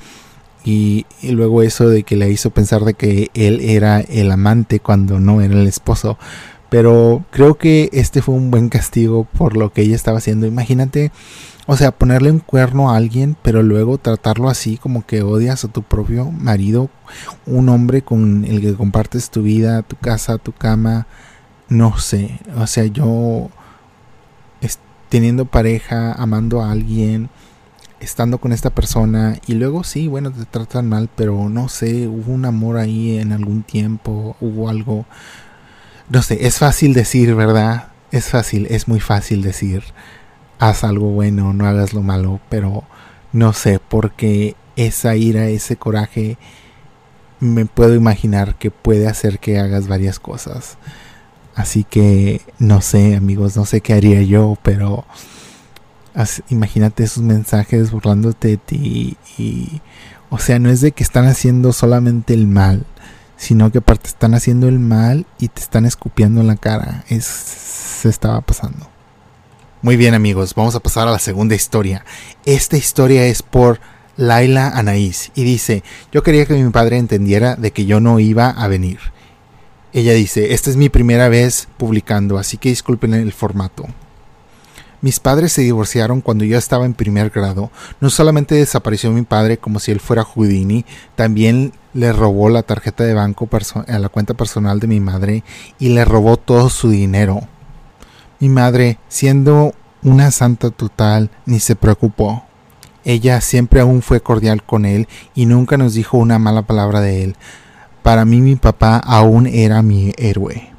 Y, 0.65 1.07
luego 1.23 1.63
eso 1.63 1.89
de 1.89 2.03
que 2.03 2.17
le 2.17 2.31
hizo 2.31 2.51
pensar 2.51 2.85
de 2.85 2.95
que 2.95 3.31
él 3.35 3.61
era 3.63 4.01
el 4.01 4.31
amante 4.31 4.81
cuando 4.81 5.21
no 5.21 5.41
era 5.41 5.55
el 5.55 5.67
esposo. 5.67 6.19
Pero 6.69 7.25
creo 7.31 7.57
que 7.57 7.89
este 7.93 8.21
fue 8.21 8.35
un 8.35 8.51
buen 8.51 8.69
castigo 8.69 9.25
por 9.25 9.57
lo 9.57 9.73
que 9.73 9.83
ella 9.83 9.97
estaba 9.97 10.19
haciendo. 10.19 10.47
Imagínate, 10.47 11.11
o 11.67 11.77
sea, 11.77 11.93
ponerle 11.93 12.31
un 12.31 12.41
cuerno 12.41 12.91
a 12.91 12.97
alguien, 12.97 13.37
pero 13.43 13.63
luego 13.63 13.99
tratarlo 13.99 14.51
así 14.51 14.77
como 14.77 15.07
que 15.07 15.23
odias 15.23 15.65
a 15.65 15.69
tu 15.69 15.83
propio 15.83 16.31
marido, 16.31 16.91
un 17.47 17.71
hombre 17.71 18.03
con 18.03 18.45
el 18.45 18.61
que 18.61 18.75
compartes 18.75 19.31
tu 19.31 19.43
vida, 19.43 19.83
tu 19.83 19.97
casa, 19.97 20.37
tu 20.37 20.53
cama, 20.53 21.07
no 21.69 21.99
sé, 21.99 22.41
o 22.57 22.67
sea, 22.67 22.85
yo 22.87 23.51
teniendo 25.09 25.45
pareja, 25.47 26.13
amando 26.13 26.63
a 26.63 26.71
alguien, 26.71 27.31
estando 28.01 28.39
con 28.39 28.53
esta 28.53 28.71
persona 28.71 29.39
y 29.47 29.55
luego 29.55 29.85
sí, 29.85 30.09
bueno, 30.09 30.31
te 30.31 30.45
tratan 30.45 30.89
mal, 30.89 31.09
pero 31.15 31.49
no 31.49 31.69
sé, 31.69 32.07
hubo 32.07 32.33
un 32.33 32.45
amor 32.45 32.77
ahí 32.77 33.19
en 33.19 33.33
algún 33.33 33.63
tiempo, 33.63 34.37
hubo 34.41 34.69
algo, 34.69 35.07
no 36.09 36.23
sé, 36.23 36.47
es 36.47 36.59
fácil 36.59 36.95
decir, 36.95 37.35
¿verdad? 37.35 37.89
Es 38.11 38.29
fácil, 38.31 38.67
es 38.71 38.89
muy 38.89 39.01
fácil 39.01 39.43
decir, 39.43 39.83
haz 40.59 40.85
algo 40.85 41.11
bueno, 41.11 41.53
no 41.53 41.67
hagas 41.67 41.93
lo 41.93 42.03
malo, 42.03 42.41
pero 42.49 42.85
no 43.33 43.53
sé, 43.53 43.81
porque 43.81 44.57
esa 44.77 45.17
ira, 45.17 45.49
ese 45.49 45.77
coraje, 45.77 46.39
me 47.41 47.67
puedo 47.67 47.95
imaginar 47.95 48.57
que 48.57 48.71
puede 48.71 49.07
hacer 49.07 49.39
que 49.39 49.59
hagas 49.59 49.89
varias 49.89 50.19
cosas. 50.19 50.79
Así 51.59 51.83
que 51.83 52.41
no 52.61 52.81
sé, 52.81 53.17
amigos, 53.17 53.57
no 53.57 53.67
sé 53.67 53.81
qué 53.81 53.93
haría 53.95 54.23
yo, 54.23 54.57
pero 54.63 55.05
imagínate 56.51 57.03
esos 57.03 57.25
mensajes 57.25 57.91
burlándote 57.91 58.47
de 58.47 58.57
ti 58.59 59.17
y, 59.37 59.81
o 60.31 60.39
sea, 60.39 60.61
no 60.61 60.71
es 60.71 60.81
de 60.81 60.93
que 60.93 61.03
están 61.03 61.27
haciendo 61.27 61.73
solamente 61.73 62.33
el 62.33 62.47
mal, 62.47 62.87
sino 63.37 63.73
que 63.73 63.79
aparte 63.79 64.07
están 64.07 64.35
haciendo 64.35 64.69
el 64.69 64.79
mal 64.79 65.27
y 65.41 65.49
te 65.49 65.61
están 65.61 65.85
escupiendo 65.85 66.41
en 66.41 66.47
la 66.47 66.55
cara. 66.55 67.05
Es, 67.09 67.25
se 67.25 68.09
estaba 68.09 68.41
pasando. 68.41 68.89
Muy 69.83 69.97
bien 69.97 70.15
amigos, 70.15 70.55
vamos 70.55 70.77
a 70.77 70.81
pasar 70.81 71.09
a 71.09 71.11
la 71.11 71.19
segunda 71.19 71.57
historia. 71.57 72.05
Esta 72.45 72.77
historia 72.77 73.27
es 73.27 73.43
por 73.43 73.81
Laila 74.17 74.69
Anaís 74.69 75.33
y 75.35 75.43
dice, 75.43 75.83
yo 76.13 76.23
quería 76.23 76.47
que 76.47 76.55
mi 76.55 76.71
padre 76.71 76.99
entendiera 76.99 77.57
de 77.57 77.73
que 77.73 77.85
yo 77.85 77.99
no 77.99 78.21
iba 78.21 78.49
a 78.49 78.69
venir. 78.69 79.01
Ella 79.93 80.13
dice, 80.13 80.53
esta 80.53 80.71
es 80.71 80.77
mi 80.77 80.89
primera 80.89 81.29
vez 81.29 81.69
publicando, 81.77 82.39
así 82.39 82.59
que 82.59 82.69
disculpen 82.69 83.15
el 83.15 83.33
formato. 83.33 83.87
Mis 85.01 85.21
padres 85.21 85.53
se 85.53 85.63
divorciaron 85.63 86.21
cuando 86.21 86.45
yo 86.45 86.59
estaba 86.59 86.85
en 86.85 86.93
primer 86.93 87.31
grado. 87.31 87.71
No 88.01 88.11
solamente 88.11 88.57
desapareció 88.57 89.13
mi 89.13 89.23
padre 89.23 89.57
como 89.57 89.79
si 89.79 89.93
él 89.93 90.01
fuera 90.01 90.25
Houdini, 90.25 90.85
también 91.15 91.73
le 91.95 92.13
robó 92.13 92.51
la 92.51 92.65
tarjeta 92.65 93.05
de 93.05 93.15
banco 93.15 93.49
a 93.87 93.99
la 93.99 94.09
cuenta 94.09 94.35
personal 94.35 94.81
de 94.81 94.89
mi 94.89 95.01
madre 95.01 95.45
y 95.79 95.91
le 95.91 96.05
robó 96.05 96.37
todo 96.37 96.69
su 96.69 96.91
dinero. 96.91 97.41
Mi 98.41 98.49
madre, 98.49 98.99
siendo 99.09 99.73
una 100.03 100.31
santa 100.33 100.71
total, 100.71 101.31
ni 101.47 101.61
se 101.61 101.77
preocupó. 101.77 102.45
Ella 103.05 103.41
siempre 103.41 103.81
aún 103.81 104.03
fue 104.03 104.21
cordial 104.21 104.65
con 104.65 104.85
él 104.85 105.09
y 105.35 105.47
nunca 105.47 105.77
nos 105.77 105.95
dijo 105.95 106.19
una 106.19 106.39
mala 106.39 106.63
palabra 106.63 107.01
de 107.01 107.23
él. 107.23 107.37
Para 108.09 108.25
mí 108.25 108.41
mi 108.41 108.57
papá 108.57 108.97
aún 108.97 109.47
era 109.47 109.83
mi 109.83 110.15
héroe. 110.17 110.71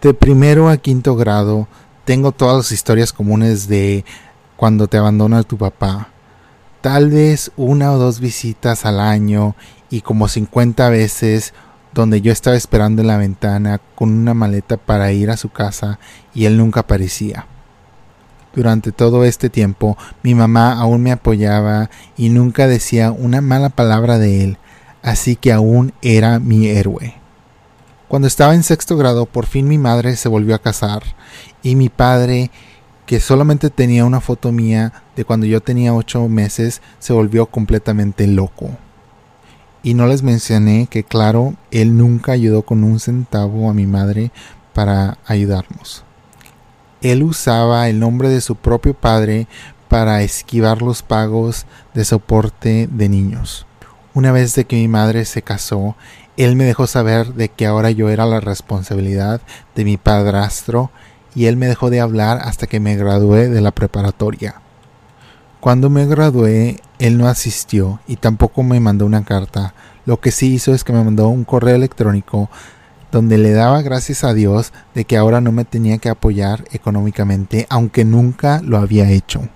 De 0.00 0.14
primero 0.14 0.68
a 0.68 0.76
quinto 0.76 1.16
grado 1.16 1.66
tengo 2.04 2.30
todas 2.30 2.56
las 2.56 2.70
historias 2.70 3.12
comunes 3.12 3.66
de 3.66 4.04
cuando 4.56 4.86
te 4.86 4.96
abandona 4.96 5.42
tu 5.42 5.58
papá. 5.58 6.10
Tal 6.80 7.10
vez 7.10 7.50
una 7.56 7.90
o 7.90 7.98
dos 7.98 8.20
visitas 8.20 8.86
al 8.86 9.00
año 9.00 9.56
y 9.90 10.02
como 10.02 10.28
50 10.28 10.88
veces 10.88 11.52
donde 11.94 12.20
yo 12.20 12.30
estaba 12.30 12.54
esperando 12.54 13.02
en 13.02 13.08
la 13.08 13.16
ventana 13.16 13.80
con 13.96 14.12
una 14.12 14.32
maleta 14.32 14.76
para 14.76 15.10
ir 15.10 15.32
a 15.32 15.36
su 15.36 15.48
casa 15.48 15.98
y 16.32 16.44
él 16.44 16.58
nunca 16.58 16.78
aparecía. 16.78 17.46
Durante 18.54 18.92
todo 18.92 19.24
este 19.24 19.50
tiempo 19.50 19.98
mi 20.22 20.36
mamá 20.36 20.74
aún 20.74 21.02
me 21.02 21.10
apoyaba 21.10 21.90
y 22.16 22.28
nunca 22.28 22.68
decía 22.68 23.10
una 23.10 23.40
mala 23.40 23.68
palabra 23.68 24.20
de 24.20 24.44
él, 24.44 24.58
así 25.02 25.36
que 25.36 25.52
aún 25.52 25.92
era 26.02 26.38
mi 26.38 26.66
héroe. 26.68 27.14
Cuando 28.08 28.26
estaba 28.26 28.54
en 28.54 28.62
sexto 28.62 28.96
grado, 28.96 29.26
por 29.26 29.46
fin 29.46 29.68
mi 29.68 29.76
madre 29.76 30.16
se 30.16 30.28
volvió 30.28 30.54
a 30.54 30.60
casar 30.60 31.02
y 31.62 31.76
mi 31.76 31.90
padre, 31.90 32.50
que 33.04 33.20
solamente 33.20 33.70
tenía 33.70 34.04
una 34.04 34.20
foto 34.20 34.52
mía 34.52 34.92
de 35.14 35.24
cuando 35.24 35.46
yo 35.46 35.60
tenía 35.60 35.94
ocho 35.94 36.26
meses, 36.28 36.80
se 36.98 37.12
volvió 37.12 37.46
completamente 37.46 38.26
loco. 38.26 38.70
Y 39.82 39.94
no 39.94 40.06
les 40.06 40.22
mencioné 40.22 40.88
que, 40.90 41.04
claro, 41.04 41.54
él 41.70 41.96
nunca 41.96 42.32
ayudó 42.32 42.62
con 42.62 42.82
un 42.82 42.98
centavo 42.98 43.70
a 43.70 43.74
mi 43.74 43.86
madre 43.86 44.30
para 44.72 45.18
ayudarnos. 45.26 46.04
Él 47.00 47.22
usaba 47.22 47.88
el 47.88 48.00
nombre 48.00 48.28
de 48.28 48.40
su 48.40 48.56
propio 48.56 48.94
padre 48.94 49.46
para 49.88 50.22
esquivar 50.22 50.82
los 50.82 51.02
pagos 51.02 51.66
de 51.94 52.04
soporte 52.04 52.88
de 52.90 53.08
niños. 53.08 53.67
Una 54.18 54.32
vez 54.32 54.56
de 54.56 54.64
que 54.64 54.74
mi 54.74 54.88
madre 54.88 55.24
se 55.24 55.42
casó, 55.42 55.94
él 56.36 56.56
me 56.56 56.64
dejó 56.64 56.88
saber 56.88 57.34
de 57.34 57.50
que 57.50 57.66
ahora 57.66 57.92
yo 57.92 58.08
era 58.08 58.26
la 58.26 58.40
responsabilidad 58.40 59.40
de 59.76 59.84
mi 59.84 59.96
padrastro 59.96 60.90
y 61.36 61.46
él 61.46 61.56
me 61.56 61.68
dejó 61.68 61.88
de 61.88 62.00
hablar 62.00 62.40
hasta 62.42 62.66
que 62.66 62.80
me 62.80 62.96
gradué 62.96 63.48
de 63.48 63.60
la 63.60 63.70
preparatoria. 63.70 64.60
Cuando 65.60 65.88
me 65.88 66.04
gradué, 66.06 66.80
él 66.98 67.16
no 67.16 67.28
asistió 67.28 68.00
y 68.08 68.16
tampoco 68.16 68.64
me 68.64 68.80
mandó 68.80 69.06
una 69.06 69.22
carta. 69.22 69.72
Lo 70.04 70.18
que 70.18 70.32
sí 70.32 70.52
hizo 70.52 70.74
es 70.74 70.82
que 70.82 70.92
me 70.92 71.04
mandó 71.04 71.28
un 71.28 71.44
correo 71.44 71.76
electrónico 71.76 72.50
donde 73.12 73.38
le 73.38 73.52
daba 73.52 73.82
gracias 73.82 74.24
a 74.24 74.34
Dios 74.34 74.72
de 74.96 75.04
que 75.04 75.16
ahora 75.16 75.40
no 75.40 75.52
me 75.52 75.64
tenía 75.64 75.98
que 75.98 76.08
apoyar 76.08 76.64
económicamente, 76.72 77.68
aunque 77.70 78.04
nunca 78.04 78.62
lo 78.64 78.78
había 78.78 79.08
hecho. 79.12 79.48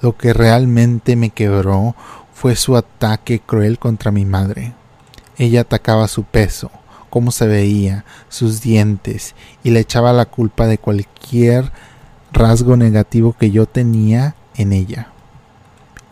Lo 0.00 0.16
que 0.16 0.32
realmente 0.32 1.16
me 1.16 1.30
quebró 1.30 1.96
fue 2.36 2.54
su 2.54 2.76
ataque 2.76 3.40
cruel 3.40 3.78
contra 3.78 4.12
mi 4.12 4.26
madre. 4.26 4.74
Ella 5.38 5.62
atacaba 5.62 6.06
su 6.06 6.24
peso, 6.24 6.70
cómo 7.08 7.32
se 7.32 7.46
veía, 7.46 8.04
sus 8.28 8.60
dientes, 8.60 9.34
y 9.64 9.70
le 9.70 9.80
echaba 9.80 10.12
la 10.12 10.26
culpa 10.26 10.66
de 10.66 10.76
cualquier 10.76 11.72
rasgo 12.32 12.76
negativo 12.76 13.32
que 13.32 13.50
yo 13.50 13.64
tenía 13.64 14.34
en 14.54 14.74
ella. 14.74 15.08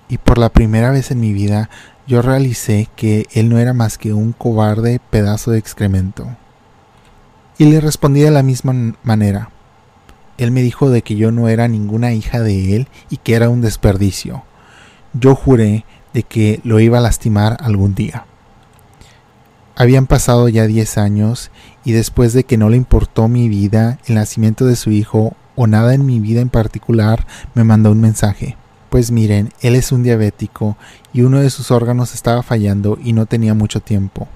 Y 0.08 0.16
por 0.16 0.38
la 0.38 0.48
primera 0.48 0.90
vez 0.92 1.10
en 1.10 1.20
mi 1.20 1.34
vida 1.34 1.68
yo 2.06 2.22
realicé 2.22 2.88
que 2.96 3.26
él 3.32 3.50
no 3.50 3.58
era 3.58 3.74
más 3.74 3.98
que 3.98 4.14
un 4.14 4.32
cobarde 4.32 5.02
pedazo 5.10 5.50
de 5.50 5.58
excremento. 5.58 6.26
Y 7.58 7.66
le 7.66 7.82
respondí 7.82 8.22
de 8.22 8.30
la 8.30 8.42
misma 8.42 8.94
manera. 9.02 9.50
Él 10.38 10.52
me 10.52 10.62
dijo 10.62 10.88
de 10.88 11.02
que 11.02 11.16
yo 11.16 11.30
no 11.32 11.48
era 11.48 11.68
ninguna 11.68 12.14
hija 12.14 12.40
de 12.40 12.76
él 12.76 12.88
y 13.10 13.18
que 13.18 13.34
era 13.34 13.50
un 13.50 13.60
desperdicio. 13.60 14.42
Yo 15.12 15.36
juré 15.36 15.84
de 16.14 16.22
que 16.22 16.60
lo 16.64 16.80
iba 16.80 16.98
a 16.98 17.02
lastimar 17.02 17.58
algún 17.60 17.94
día. 17.94 18.24
Habían 19.76 20.06
pasado 20.06 20.48
ya 20.48 20.66
diez 20.66 20.96
años 20.96 21.50
y 21.84 21.92
después 21.92 22.32
de 22.32 22.44
que 22.44 22.56
no 22.56 22.70
le 22.70 22.76
importó 22.76 23.28
mi 23.28 23.48
vida, 23.48 23.98
el 24.06 24.14
nacimiento 24.14 24.64
de 24.66 24.76
su 24.76 24.90
hijo 24.90 25.34
o 25.56 25.66
nada 25.66 25.94
en 25.94 26.06
mi 26.06 26.20
vida 26.20 26.40
en 26.40 26.48
particular, 26.48 27.26
me 27.54 27.64
mandó 27.64 27.90
un 27.90 28.00
mensaje. 28.00 28.56
Pues 28.88 29.10
miren, 29.10 29.52
él 29.60 29.74
es 29.74 29.90
un 29.90 30.04
diabético 30.04 30.76
y 31.12 31.22
uno 31.22 31.40
de 31.40 31.50
sus 31.50 31.72
órganos 31.72 32.14
estaba 32.14 32.44
fallando 32.44 32.96
y 33.02 33.12
no 33.12 33.26
tenía 33.26 33.52
mucho 33.52 33.80
tiempo. 33.80 34.28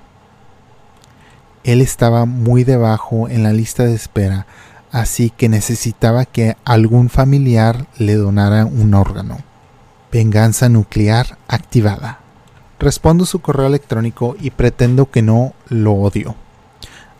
Él 1.62 1.80
estaba 1.80 2.24
muy 2.24 2.64
debajo 2.64 3.28
en 3.28 3.44
la 3.44 3.52
lista 3.52 3.84
de 3.84 3.94
espera, 3.94 4.46
así 4.90 5.30
que 5.30 5.48
necesitaba 5.48 6.24
que 6.24 6.56
algún 6.64 7.08
familiar 7.08 7.86
le 7.98 8.14
donara 8.14 8.64
un 8.64 8.94
órgano. 8.94 9.47
Venganza 10.10 10.68
nuclear 10.68 11.38
activada. 11.48 12.20
Respondo 12.78 13.26
su 13.26 13.40
correo 13.40 13.66
electrónico 13.66 14.36
y 14.40 14.50
pretendo 14.50 15.10
que 15.10 15.22
no 15.22 15.52
lo 15.68 15.92
odio. 15.92 16.34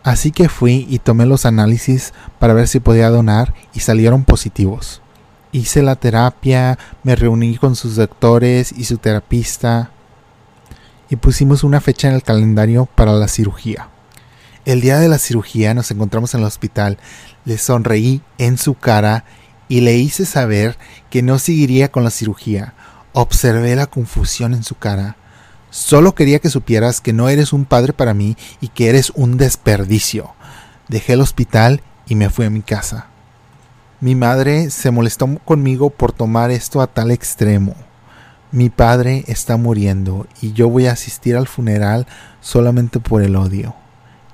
Así 0.03 0.31
que 0.31 0.49
fui 0.49 0.87
y 0.89 0.99
tomé 0.99 1.25
los 1.25 1.45
análisis 1.45 2.13
para 2.39 2.53
ver 2.53 2.67
si 2.67 2.79
podía 2.79 3.09
donar 3.09 3.53
y 3.73 3.81
salieron 3.81 4.23
positivos. 4.23 5.01
Hice 5.51 5.83
la 5.83 5.97
terapia, 5.97 6.79
me 7.03 7.15
reuní 7.15 7.57
con 7.57 7.75
sus 7.75 7.95
doctores 7.95 8.71
y 8.71 8.85
su 8.85 8.97
terapista 8.97 9.91
y 11.09 11.15
pusimos 11.15 11.63
una 11.63 11.81
fecha 11.81 12.07
en 12.07 12.15
el 12.15 12.23
calendario 12.23 12.87
para 12.87 13.13
la 13.13 13.27
cirugía. 13.27 13.89
El 14.65 14.81
día 14.81 14.99
de 14.99 15.09
la 15.09 15.17
cirugía 15.17 15.73
nos 15.73 15.89
encontramos 15.91 16.33
en 16.33 16.41
el 16.41 16.45
hospital, 16.45 16.97
le 17.45 17.57
sonreí 17.57 18.21
en 18.37 18.57
su 18.57 18.75
cara 18.75 19.25
y 19.69 19.81
le 19.81 19.95
hice 19.95 20.25
saber 20.25 20.77
que 21.09 21.21
no 21.21 21.39
seguiría 21.39 21.89
con 21.91 22.03
la 22.03 22.09
cirugía. 22.09 22.73
Observé 23.13 23.75
la 23.75 23.85
confusión 23.85 24.53
en 24.53 24.63
su 24.63 24.75
cara. 24.75 25.15
Solo 25.69 26.15
quería 26.15 26.39
que 26.39 26.49
supieras 26.49 26.99
que 26.99 27.13
no 27.13 27.29
eres 27.29 27.53
un 27.53 27.65
padre 27.65 27.93
para 27.93 28.15
mí 28.15 28.35
y 28.59 28.69
que 28.69 28.89
eres 28.89 29.11
un 29.15 29.37
desperdicio. 29.37 30.33
Dejé 30.89 31.13
el 31.13 31.21
hospital 31.21 31.81
y 32.07 32.15
me 32.15 32.31
fui 32.31 32.45
a 32.45 32.49
mi 32.49 32.61
casa. 32.61 33.05
Mi 34.01 34.15
madre 34.15 34.71
se 34.71 34.89
molestó 34.89 35.27
conmigo 35.45 35.91
por 35.91 36.11
tomar 36.11 36.49
esto 36.49 36.81
a 36.81 36.87
tal 36.87 37.11
extremo. 37.11 37.75
Mi 38.51 38.69
padre 38.71 39.23
está 39.27 39.57
muriendo 39.57 40.25
y 40.41 40.53
yo 40.53 40.69
voy 40.69 40.87
a 40.87 40.93
asistir 40.93 41.37
al 41.37 41.47
funeral 41.47 42.07
solamente 42.41 42.99
por 42.99 43.21
el 43.21 43.35
odio. 43.35 43.75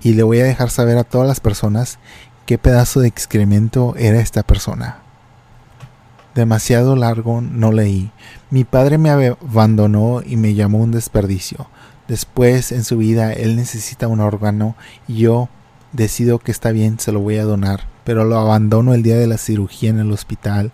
Y 0.01 0.13
le 0.13 0.24
voy 0.24 0.39
a 0.39 0.46
dejar 0.46 0.70
saber 0.70 0.98
a 0.98 1.04
todas 1.04 1.27
las 1.27 1.42
personas 1.42 2.00
qué 2.46 2.58
pedazo 2.58 3.01
de 3.01 3.10
excremento 3.10 3.96
era 3.98 4.22
esta 4.22 4.44
persona 4.44 5.04
demasiado 6.36 6.96
largo 6.96 7.42
no 7.42 7.72
leí. 7.72 8.12
Mi 8.51 8.65
padre 8.65 8.98
me 8.98 9.10
abandonó 9.10 10.22
y 10.24 10.36
me 10.36 10.54
llamó 10.54 10.80
un 10.80 10.92
desperdicio. 10.92 11.68
Después 12.08 12.72
en 12.72 12.84
su 12.84 12.98
vida 12.98 13.34
él 13.34 13.56
necesita 13.56 14.08
un 14.08 14.20
órgano 14.20 14.75
y 15.08 15.20
yo 15.20 15.50
decido 15.94 16.38
que 16.38 16.51
está 16.51 16.72
bien, 16.72 17.00
se 17.00 17.12
lo 17.12 17.22
voy 17.22 17.38
a 17.38 17.46
donar, 17.46 17.88
pero 18.03 18.25
lo 18.25 18.38
abandono 18.38 18.94
el 18.94 19.01
día 19.01 19.18
de 19.18 19.27
la 19.27 19.38
cirugía 19.38 19.90
en 19.90 20.00
el 20.00 20.12
hospital 20.12 20.72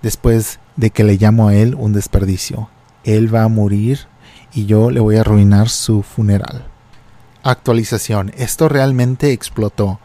después 0.00 0.60
de 0.76 0.90
que 0.90 1.04
le 1.04 1.16
llamo 1.16 1.48
a 1.48 1.54
él 1.54 1.74
un 1.74 1.92
desperdicio. 1.92 2.70
Él 3.04 3.34
va 3.34 3.42
a 3.42 3.48
morir 3.48 4.06
y 4.54 4.66
yo 4.66 4.90
le 4.90 5.00
voy 5.00 5.16
a 5.16 5.20
arruinar 5.20 5.68
su 5.68 6.02
funeral. 6.02 6.66
Actualización. 7.42 8.32
Esto 8.36 8.68
realmente 8.68 9.32
explotó. 9.32 9.98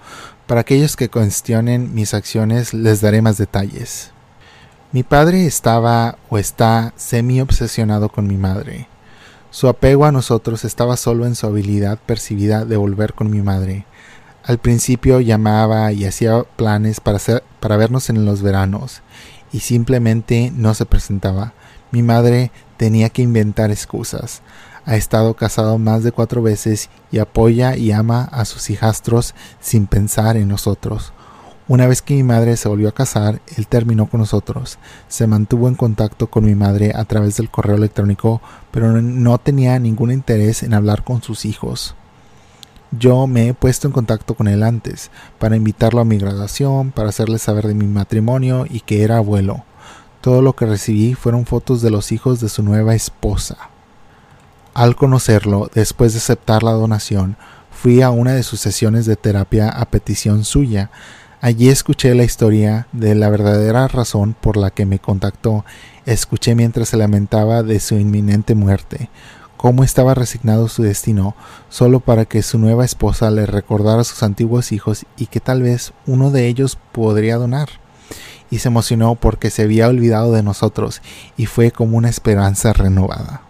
Para 0.48 0.62
aquellos 0.62 0.96
que 0.96 1.10
cuestionen 1.10 1.94
mis 1.94 2.14
acciones 2.14 2.74
les 2.74 3.02
daré 3.02 3.22
más 3.22 3.38
detalles. 3.38 4.12
Mi 4.94 5.04
padre 5.04 5.46
estaba 5.46 6.18
o 6.30 6.38
está 6.38 6.94
semi 6.96 7.42
obsesionado 7.42 8.08
con 8.08 8.26
mi 8.26 8.38
madre. 8.38 8.88
Su 9.52 9.68
apego 9.68 10.06
a 10.06 10.14
nosotros 10.14 10.64
estaba 10.64 10.96
solo 10.96 11.26
en 11.26 11.36
su 11.36 11.46
habilidad 11.46 12.00
percibida 12.06 12.64
de 12.64 12.78
volver 12.78 13.14
con 13.14 13.30
mi 13.30 13.42
madre. 13.42 13.86
Al 14.46 14.60
principio 14.60 15.20
llamaba 15.20 15.92
y 15.92 16.06
hacía 16.06 16.44
planes 16.56 17.02
para, 17.02 17.20
para 17.60 17.76
vernos 17.76 18.10
en 18.10 18.24
los 18.24 18.42
veranos, 18.42 19.02
y 19.52 19.60
simplemente 19.60 20.54
no 20.56 20.74
se 20.74 20.86
presentaba. 20.86 21.52
Mi 21.92 22.02
madre 22.02 22.52
tenía 22.78 23.10
que 23.10 23.24
inventar 23.24 23.72
excusas. 23.72 24.42
Ha 24.86 24.96
estado 24.96 25.34
casado 25.34 25.78
más 25.80 26.04
de 26.04 26.14
cuatro 26.14 26.42
veces 26.42 26.90
y 27.12 27.20
apoya 27.20 27.76
y 27.76 27.92
ama 27.92 28.24
a 28.32 28.46
sus 28.46 28.70
hijastros 28.70 29.36
sin 29.60 29.86
pensar 29.86 30.38
en 30.38 30.48
nosotros. 30.48 31.12
Una 31.70 31.86
vez 31.86 32.02
que 32.02 32.14
mi 32.14 32.24
madre 32.24 32.56
se 32.56 32.70
volvió 32.70 32.88
a 32.88 32.94
casar, 32.94 33.42
él 33.58 33.68
terminó 33.68 34.06
con 34.06 34.22
nosotros. 34.22 34.80
Se 35.10 35.28
mantuvo 35.28 35.68
en 35.68 35.76
contacto 35.76 36.28
con 36.28 36.46
mi 36.46 36.56
madre 36.56 36.94
a 36.96 37.04
través 37.04 37.36
del 37.36 37.50
correo 37.50 37.76
electrónico, 37.76 38.42
pero 38.72 39.02
no 39.02 39.38
tenía 39.38 39.78
ningún 39.78 40.12
interés 40.12 40.64
en 40.64 40.74
hablar 40.74 41.04
con 41.04 41.22
sus 41.22 41.44
hijos. 41.44 41.94
Yo 42.92 43.28
me 43.28 43.50
he 43.50 43.54
puesto 43.54 43.86
en 43.88 43.92
contacto 43.92 44.34
con 44.34 44.48
él 44.48 44.64
antes, 44.64 45.12
para 45.40 45.58
invitarlo 45.58 46.00
a 46.00 46.06
mi 46.06 46.18
graduación, 46.18 46.92
para 46.92 47.10
hacerle 47.10 47.38
saber 47.38 47.68
de 47.68 47.74
mi 47.74 47.86
matrimonio 47.86 48.66
y 48.70 48.80
que 48.80 49.04
era 49.04 49.18
abuelo. 49.18 49.66
Todo 50.22 50.42
lo 50.42 50.56
que 50.56 50.66
recibí 50.66 51.16
fueron 51.16 51.46
fotos 51.46 51.82
de 51.82 51.92
los 51.92 52.14
hijos 52.14 52.40
de 52.40 52.48
su 52.48 52.64
nueva 52.64 52.96
esposa. 52.96 53.58
Al 54.74 54.96
conocerlo, 54.96 55.70
después 55.74 56.14
de 56.14 56.20
aceptar 56.20 56.64
la 56.64 56.72
donación, 56.72 57.36
fui 57.72 58.02
a 58.02 58.10
una 58.10 58.32
de 58.32 58.44
sus 58.44 58.62
sesiones 58.62 59.06
de 59.06 59.18
terapia 59.18 59.68
a 59.70 59.86
petición 59.86 60.46
suya, 60.46 60.90
Allí 61.40 61.70
escuché 61.70 62.16
la 62.16 62.24
historia 62.24 62.88
de 62.94 63.14
la 63.14 63.30
verdadera 63.30 63.88
razón 63.88 64.36
por 64.40 64.58
la 64.58 64.72
que 64.72 64.88
me 64.88 64.98
contactó. 64.98 65.66
Escuché 66.08 66.56
mientras 66.56 66.90
se 66.90 66.98
lamentaba 66.98 67.62
de 67.62 67.80
su 67.80 67.94
inminente 67.96 68.56
muerte, 68.56 69.12
cómo 69.56 69.84
estaba 69.84 70.16
resignado 70.16 70.68
su 70.68 70.82
destino, 70.82 71.36
solo 71.70 72.00
para 72.00 72.26
que 72.26 72.42
su 72.42 72.58
nueva 72.58 72.86
esposa 72.86 73.30
le 73.30 73.46
recordara 73.46 74.02
a 74.02 74.04
sus 74.04 74.24
antiguos 74.24 74.72
hijos 74.72 75.06
y 75.16 75.28
que 75.28 75.40
tal 75.40 75.62
vez 75.62 75.94
uno 76.08 76.32
de 76.32 76.48
ellos 76.48 76.80
podría 76.92 77.38
donar. 77.38 77.70
Y 78.50 78.60
se 78.60 78.70
emocionó 78.70 79.14
porque 79.14 79.52
se 79.52 79.62
había 79.62 79.90
olvidado 79.90 80.32
de 80.32 80.42
nosotros 80.42 81.04
y 81.36 81.46
fue 81.46 81.70
como 81.70 81.98
una 81.98 82.10
esperanza 82.10 82.74
renovada. 82.74 83.42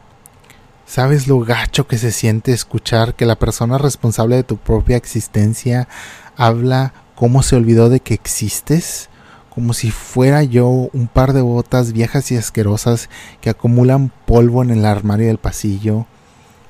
¿Sabes 0.85 1.27
lo 1.27 1.39
gacho 1.39 1.87
que 1.87 1.97
se 1.97 2.11
siente 2.11 2.51
escuchar 2.51 3.13
que 3.13 3.25
la 3.25 3.37
persona 3.37 3.77
responsable 3.77 4.35
de 4.35 4.43
tu 4.43 4.57
propia 4.57 4.97
existencia 4.97 5.87
habla 6.35 6.93
cómo 7.17 7.41
se 7.41 7.55
olvidó 7.55 7.89
de 7.89 7.99
que 7.99 8.13
existes, 8.13 9.09
como 9.49 9.73
si 9.73 9.89
fuera 9.89 10.43
yo 10.43 10.67
un 10.69 11.07
par 11.11 11.33
de 11.33 11.41
botas 11.41 11.91
viejas 11.91 12.31
y 12.31 12.37
asquerosas 12.37 13.09
que 13.41 13.49
acumulan 13.49 14.11
polvo 14.27 14.61
en 14.61 14.69
el 14.69 14.85
armario 14.85 15.25
del 15.25 15.39
pasillo, 15.39 16.05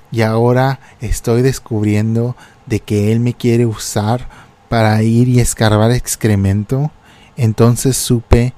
y 0.09 0.21
ahora 0.21 0.79
estoy 1.01 1.41
descubriendo 1.41 2.37
de 2.65 2.79
que 2.79 3.11
él 3.11 3.19
me 3.19 3.33
quiere 3.33 3.65
usar 3.65 4.29
para 4.69 5.03
ir 5.03 5.27
y 5.27 5.41
escarbar 5.41 5.91
excremento, 5.91 6.91
entonces 7.35 7.97
supe 7.97 8.53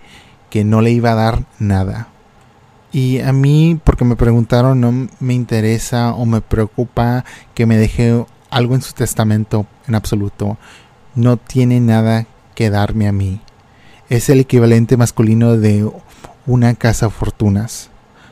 que 0.52 0.64
no 0.64 0.82
le 0.82 0.92
iba 0.92 1.14
a 1.14 1.16
dar 1.16 1.46
nada. 1.58 2.10
Y 2.92 3.20
a 3.22 3.34
mí, 3.34 3.82
porque 3.84 4.06
me 4.06 4.16
preguntaron, 4.16 4.80
no 4.80 5.10
me 5.20 5.34
interesa 5.34 6.14
o 6.14 6.28
me 6.28 6.42
preocupa 6.42 7.26
que 7.56 7.66
me 7.66 7.78
deje 7.78 8.26
algo 8.52 8.76
en 8.76 8.84
su 8.84 8.94
testamento 8.94 9.66
en 9.88 9.96
absoluto 9.96 10.60
no 11.16 11.38
tiene 11.38 11.80
nada 11.80 12.26
que 12.56 12.70
darme 12.70 13.08
a 13.08 13.12
mí. 13.12 13.42
Es 14.10 14.30
el 14.30 14.40
equivalente 14.40 14.98
masculino 14.98 15.58
de 15.58 15.90
una 16.46 16.74
casa 16.74 17.10
fortunas. 17.10 17.90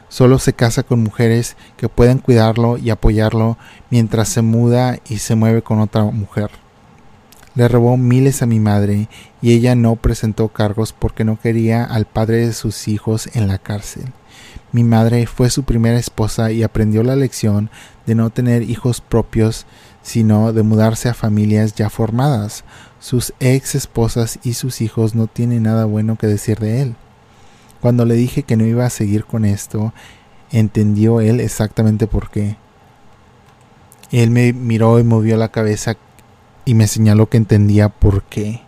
Solo 0.10 0.40
se 0.40 0.54
casa 0.54 0.84
con 0.84 1.04
mujeres 1.04 1.58
que 1.76 1.90
pueden 1.90 2.20
cuidarlo 2.20 2.78
y 2.78 2.90
apoyarlo 2.90 3.58
mientras 3.90 4.30
se 4.30 4.42
muda 4.42 5.00
y 5.10 5.18
se 5.18 5.36
mueve 5.36 5.62
con 5.62 5.80
otra 5.80 6.04
mujer. 6.06 6.50
Le 7.56 7.68
robó 7.68 7.98
miles 7.98 8.42
a 8.42 8.46
mi 8.46 8.60
madre 8.60 9.10
y 9.42 9.54
ella 9.54 9.76
no 9.76 9.96
presentó 9.96 10.48
cargos 10.50 10.94
porque 10.94 11.24
no 11.24 11.40
quería 11.40 11.84
al 11.84 12.06
padre 12.06 12.46
de 12.46 12.54
sus 12.54 12.88
hijos 12.88 13.30
en 13.34 13.48
la 13.48 13.58
cárcel. 13.58 14.06
Mi 14.72 14.84
madre 14.84 15.26
fue 15.26 15.50
su 15.50 15.63
primera 15.63 15.98
esposa 15.98 16.52
y 16.52 16.63
aprendió 16.63 17.04
la 17.04 17.16
lección 17.16 17.70
de 18.06 18.16
no 18.16 18.30
tener 18.30 18.62
hijos 18.63 19.02
propios 19.02 19.66
sino 20.08 20.54
de 20.54 20.63
mudarse 20.63 21.10
a 21.10 21.13
familias 21.13 21.76
ya 21.76 21.89
formadas. 21.89 22.63
Sus 23.02 23.34
ex 23.41 23.76
esposas 23.76 24.39
y 24.41 24.54
sus 24.54 24.80
hijos 24.80 25.15
no 25.15 25.28
tienen 25.28 25.63
nada 25.63 25.84
bueno 25.84 26.15
que 26.15 26.28
decir 26.28 26.60
de 26.60 26.82
él. 26.82 26.96
Cuando 27.82 28.06
le 28.06 28.15
dije 28.15 28.43
que 28.43 28.56
no 28.56 28.65
iba 28.65 28.86
a 28.86 28.89
seguir 28.89 29.26
con 29.26 29.43
esto, 29.43 29.93
entendió 30.50 31.20
él 31.20 31.41
exactamente 31.41 32.08
por 32.08 32.30
qué. 32.30 32.56
Él 34.10 34.32
me 34.32 34.54
miró 34.54 34.98
y 34.98 35.04
movió 35.04 35.36
la 35.36 35.50
cabeza 35.50 35.98
y 36.63 36.74
me 36.74 36.88
señaló 36.88 37.28
que 37.28 37.36
entendía 37.36 37.89
por 37.89 38.24
qué. 38.24 38.62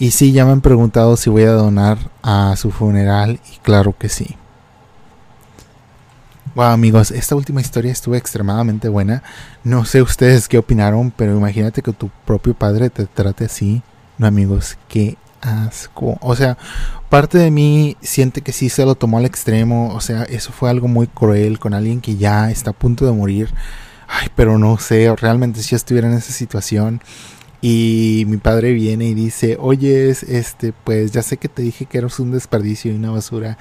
Y 0.00 0.10
sí, 0.10 0.32
ya 0.32 0.44
me 0.44 0.50
han 0.50 0.62
preguntado 0.62 1.16
si 1.16 1.30
voy 1.30 1.44
a 1.44 1.52
donar 1.52 2.10
a 2.22 2.56
su 2.56 2.72
funeral 2.72 3.38
y 3.54 3.58
claro 3.58 3.94
que 3.96 4.08
sí. 4.08 4.36
Wow, 6.54 6.66
amigos, 6.66 7.10
esta 7.10 7.34
última 7.34 7.60
historia 7.60 7.90
estuvo 7.90 8.14
extremadamente 8.14 8.88
buena. 8.88 9.24
No 9.64 9.84
sé 9.84 10.02
ustedes 10.02 10.46
qué 10.46 10.56
opinaron, 10.56 11.10
pero 11.10 11.36
imagínate 11.36 11.82
que 11.82 11.92
tu 11.92 12.10
propio 12.24 12.54
padre 12.54 12.90
te 12.90 13.06
trate 13.06 13.46
así. 13.46 13.82
No, 14.18 14.28
amigos, 14.28 14.78
qué 14.88 15.16
asco. 15.40 16.16
O 16.20 16.36
sea, 16.36 16.56
parte 17.08 17.38
de 17.38 17.50
mí 17.50 17.96
siente 18.02 18.42
que 18.42 18.52
sí 18.52 18.68
se 18.68 18.84
lo 18.84 18.94
tomó 18.94 19.18
al 19.18 19.24
extremo. 19.24 19.92
O 19.94 20.00
sea, 20.00 20.22
eso 20.22 20.52
fue 20.52 20.70
algo 20.70 20.86
muy 20.86 21.08
cruel 21.08 21.58
con 21.58 21.74
alguien 21.74 22.00
que 22.00 22.16
ya 22.16 22.48
está 22.52 22.70
a 22.70 22.72
punto 22.72 23.04
de 23.04 23.10
morir. 23.12 23.52
Ay, 24.06 24.28
pero 24.36 24.56
no 24.56 24.78
sé, 24.78 25.12
realmente 25.16 25.60
si 25.60 25.70
yo 25.70 25.76
estuviera 25.76 26.08
en 26.08 26.14
esa 26.14 26.32
situación 26.32 27.00
y 27.62 28.26
mi 28.28 28.36
padre 28.36 28.74
viene 28.74 29.06
y 29.06 29.14
dice, 29.14 29.56
oye, 29.58 30.10
este, 30.10 30.72
pues 30.84 31.10
ya 31.10 31.22
sé 31.22 31.36
que 31.36 31.48
te 31.48 31.62
dije 31.62 31.86
que 31.86 31.98
eres 31.98 32.20
un 32.20 32.30
desperdicio 32.30 32.92
y 32.92 32.96
una 32.96 33.10
basura 33.10 33.58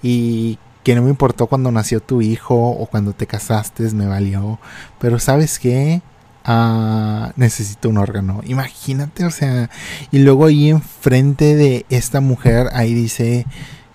y 0.00 0.58
que 0.86 0.94
no 0.94 1.02
me 1.02 1.10
importó 1.10 1.48
cuando 1.48 1.72
nació 1.72 1.98
tu 1.98 2.22
hijo 2.22 2.54
o 2.54 2.86
cuando 2.86 3.12
te 3.12 3.26
casaste, 3.26 3.90
me 3.90 4.06
valió, 4.06 4.60
pero 5.00 5.18
sabes 5.18 5.58
qué, 5.58 6.00
ah, 6.44 7.32
necesito 7.34 7.88
un 7.88 7.98
órgano. 7.98 8.40
Imagínate, 8.44 9.24
o 9.24 9.32
sea, 9.32 9.68
y 10.12 10.20
luego 10.20 10.46
ahí 10.46 10.70
enfrente 10.70 11.56
de 11.56 11.86
esta 11.88 12.20
mujer, 12.20 12.68
ahí 12.72 12.94
dice 12.94 13.46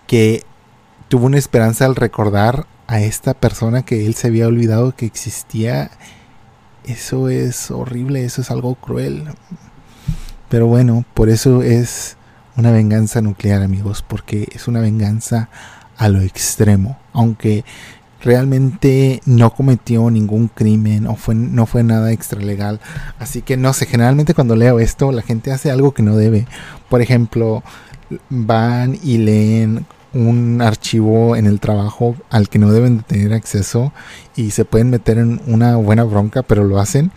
que 0.06 0.44
tuvo 1.08 1.28
una 1.28 1.38
esperanza 1.38 1.86
al 1.86 1.96
recordar 1.96 2.68
a 2.88 3.00
esta 3.00 3.36
persona 3.36 3.84
que 3.84 4.06
él 4.06 4.14
se 4.14 4.28
había 4.28 4.48
olvidado 4.48 4.94
que 4.94 5.06
existía. 5.06 5.92
Eso 6.84 7.30
es 7.30 7.72
horrible, 7.72 8.26
eso 8.26 8.42
es 8.42 8.52
algo 8.52 8.76
cruel. 8.76 9.30
Pero 10.50 10.68
bueno, 10.68 11.06
por 11.14 11.30
eso 11.30 11.64
es 11.64 12.18
una 12.58 12.72
venganza 12.72 13.22
nuclear, 13.22 13.62
amigos, 13.62 14.04
porque 14.06 14.50
es 14.52 14.68
una 14.68 14.82
venganza 14.82 15.48
a 16.02 16.10
lo 16.10 16.20
extremo. 16.22 16.98
Aunque 17.14 17.64
realmente 18.24 19.22
no 19.26 19.54
cometió 19.54 20.10
ningún 20.10 20.48
crimen 20.48 21.06
o 21.06 21.16
fue, 21.16 21.36
no 21.36 21.68
fue 21.68 21.84
nada 21.84 22.12
extralegal. 22.12 22.80
Así 23.20 23.44
que 23.44 23.56
no 23.56 23.72
sé, 23.72 23.86
generalmente 23.86 24.34
cuando 24.34 24.56
leo 24.56 24.80
esto 24.80 25.12
la 25.12 25.22
gente 25.22 25.52
hace 25.52 25.70
algo 25.70 25.94
que 25.94 26.02
no 26.02 26.16
debe. 26.18 26.48
Por 26.90 27.04
ejemplo, 27.04 27.62
van 28.30 28.98
y 29.04 29.20
leen 29.20 29.86
un 30.14 30.64
archivo 30.64 31.36
en 31.36 31.46
el 31.46 31.60
trabajo 31.60 32.16
al 32.32 32.50
que 32.50 32.58
no 32.58 32.72
deben 32.72 32.98
de 32.98 33.04
tener 33.04 33.34
acceso 33.34 33.94
y 34.36 34.52
se 34.52 34.66
pueden 34.66 34.90
meter 34.90 35.20
en 35.20 35.40
una 35.46 35.76
buena 35.76 36.04
bronca, 36.04 36.42
pero 36.42 36.64
lo 36.64 36.80
hacen 36.80 37.12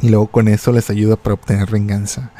y 0.00 0.08
luego 0.08 0.28
con 0.28 0.48
eso 0.48 0.72
les 0.72 0.88
ayuda 0.88 1.16
para 1.16 1.34
obtener 1.34 1.70
venganza. 1.70 2.30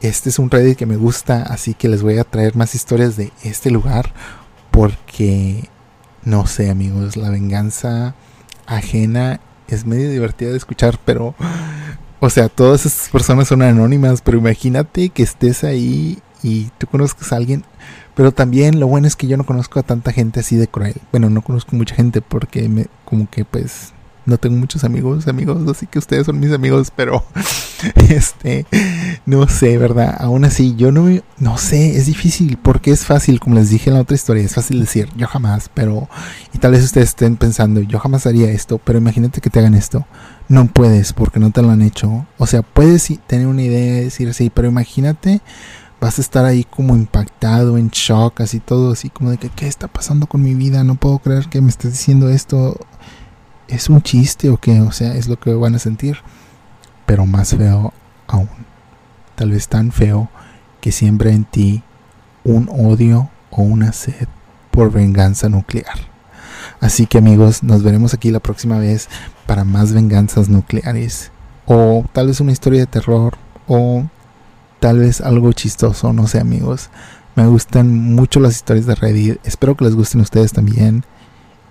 Este 0.00 0.30
es 0.30 0.38
un 0.38 0.50
Reddit 0.50 0.78
que 0.78 0.86
me 0.86 0.96
gusta, 0.96 1.42
así 1.42 1.74
que 1.74 1.88
les 1.88 2.02
voy 2.02 2.16
a 2.18 2.24
traer 2.24 2.56
más 2.56 2.74
historias 2.74 3.16
de 3.16 3.30
este 3.44 3.70
lugar 3.70 4.14
porque 4.72 5.68
no 6.24 6.48
sé, 6.48 6.68
amigos, 6.70 7.16
la 7.16 7.30
venganza 7.30 8.16
ajena 8.66 9.40
es 9.68 9.86
medio 9.86 10.10
divertida 10.10 10.50
de 10.50 10.56
escuchar, 10.56 10.98
pero 11.04 11.36
o 12.18 12.30
sea, 12.30 12.48
todas 12.48 12.86
estas 12.86 13.08
personas 13.08 13.46
son 13.46 13.62
anónimas, 13.62 14.20
pero 14.22 14.38
imagínate 14.38 15.10
que 15.10 15.22
estés 15.22 15.62
ahí 15.62 16.18
y 16.42 16.70
tú 16.78 16.88
conozcas 16.88 17.32
a 17.32 17.36
alguien 17.36 17.64
pero 18.14 18.32
también 18.32 18.78
lo 18.78 18.86
bueno 18.86 19.06
es 19.06 19.16
que 19.16 19.26
yo 19.26 19.36
no 19.36 19.44
conozco 19.44 19.78
a 19.78 19.82
tanta 19.82 20.12
gente 20.12 20.40
así 20.40 20.56
de 20.56 20.68
cruel. 20.68 20.94
Bueno, 21.12 21.30
no 21.30 21.42
conozco 21.42 21.76
mucha 21.76 21.94
gente 21.94 22.20
porque 22.20 22.68
me, 22.68 22.86
como 23.04 23.28
que 23.28 23.44
pues 23.44 23.92
no 24.26 24.38
tengo 24.38 24.56
muchos 24.56 24.84
amigos, 24.84 25.28
amigos, 25.28 25.68
así 25.68 25.86
que 25.86 25.98
ustedes 25.98 26.26
son 26.26 26.38
mis 26.38 26.52
amigos, 26.52 26.92
pero 26.94 27.24
este, 28.08 28.66
no 29.26 29.48
sé, 29.48 29.78
¿verdad? 29.78 30.16
Aún 30.18 30.44
así, 30.44 30.74
yo 30.76 30.92
no, 30.92 31.08
no 31.38 31.58
sé, 31.58 31.96
es 31.96 32.06
difícil, 32.06 32.56
porque 32.56 32.90
es 32.90 33.04
fácil, 33.04 33.40
como 33.40 33.56
les 33.56 33.70
dije 33.70 33.90
en 33.90 33.94
la 33.94 34.02
otra 34.02 34.14
historia, 34.14 34.44
es 34.44 34.54
fácil 34.54 34.80
decir, 34.80 35.08
yo 35.16 35.26
jamás, 35.26 35.70
pero, 35.72 36.08
y 36.52 36.58
tal 36.58 36.72
vez 36.72 36.84
ustedes 36.84 37.10
estén 37.10 37.36
pensando, 37.36 37.80
yo 37.80 37.98
jamás 37.98 38.26
haría 38.26 38.50
esto, 38.50 38.78
pero 38.78 38.98
imagínate 38.98 39.40
que 39.40 39.50
te 39.50 39.58
hagan 39.58 39.74
esto, 39.74 40.06
no 40.48 40.66
puedes, 40.66 41.12
porque 41.12 41.40
no 41.40 41.50
te 41.50 41.62
lo 41.62 41.70
han 41.70 41.82
hecho, 41.82 42.26
o 42.38 42.46
sea, 42.46 42.62
puedes 42.62 43.12
tener 43.26 43.46
una 43.46 43.62
idea, 43.62 44.02
decir 44.02 44.32
sí, 44.34 44.50
pero 44.54 44.68
imagínate 44.68 45.40
vas 46.02 46.18
a 46.18 46.22
estar 46.22 46.44
ahí 46.44 46.64
como 46.64 46.96
impactado, 46.96 47.78
en 47.78 47.88
shock, 47.90 48.40
así 48.40 48.58
todo, 48.58 48.90
así 48.90 49.08
como 49.08 49.30
de 49.30 49.38
que, 49.38 49.50
¿qué 49.50 49.68
está 49.68 49.86
pasando 49.86 50.26
con 50.26 50.42
mi 50.42 50.52
vida? 50.52 50.82
No 50.82 50.96
puedo 50.96 51.20
creer 51.20 51.46
que 51.46 51.60
me 51.60 51.68
estés 51.68 51.92
diciendo 51.92 52.28
esto. 52.28 52.76
¿Es 53.68 53.88
un 53.88 54.02
chiste 54.02 54.50
o 54.50 54.56
qué? 54.56 54.80
O 54.80 54.92
sea, 54.92 55.14
es 55.14 55.28
lo 55.28 55.38
que 55.38 55.52
van 55.54 55.74
a 55.74 55.78
sentir. 55.78 56.18
Pero 57.06 57.26
más 57.26 57.54
feo 57.54 57.92
aún. 58.26 58.48
Tal 59.34 59.50
vez 59.50 59.68
tan 59.68 59.92
feo 59.92 60.28
que 60.80 60.92
siembra 60.92 61.30
en 61.30 61.44
ti 61.44 61.82
un 62.44 62.68
odio 62.70 63.30
o 63.50 63.62
una 63.62 63.92
sed 63.92 64.28
por 64.70 64.90
venganza 64.90 65.48
nuclear. 65.48 66.12
Así 66.80 67.06
que 67.06 67.18
amigos, 67.18 67.62
nos 67.62 67.82
veremos 67.82 68.14
aquí 68.14 68.30
la 68.30 68.40
próxima 68.40 68.78
vez 68.78 69.08
para 69.46 69.64
más 69.64 69.92
venganzas 69.92 70.48
nucleares. 70.48 71.30
O 71.66 72.04
tal 72.12 72.26
vez 72.26 72.40
una 72.40 72.52
historia 72.52 72.80
de 72.80 72.86
terror. 72.86 73.36
O 73.68 74.04
tal 74.80 74.98
vez 74.98 75.20
algo 75.20 75.52
chistoso, 75.52 76.12
no 76.12 76.26
sé 76.26 76.40
amigos. 76.40 76.90
Me 77.36 77.46
gustan 77.46 78.14
mucho 78.14 78.40
las 78.40 78.56
historias 78.56 78.86
de 78.86 78.94
Reddit. 78.94 79.38
Espero 79.44 79.76
que 79.76 79.84
les 79.84 79.94
gusten 79.94 80.20
ustedes 80.20 80.52
también. 80.52 81.04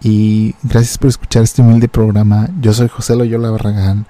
Y 0.02 0.56
gracias 0.64 0.98
por 0.98 1.10
escuchar 1.10 1.44
este 1.44 1.62
humilde 1.62 1.88
programa. 1.88 2.50
Yo 2.60 2.74
soy 2.74 2.88
José 2.88 3.16
Loyola 3.16 3.52
Barragán. 3.52 4.08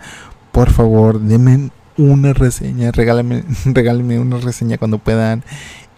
Por 0.51 0.71
favor, 0.71 1.19
denme 1.19 1.69
una 1.97 2.33
reseña. 2.33 2.91
Regálenme, 2.91 3.43
regálenme 3.65 4.19
una 4.19 4.37
reseña 4.37 4.77
cuando 4.77 4.99
puedan. 4.99 5.43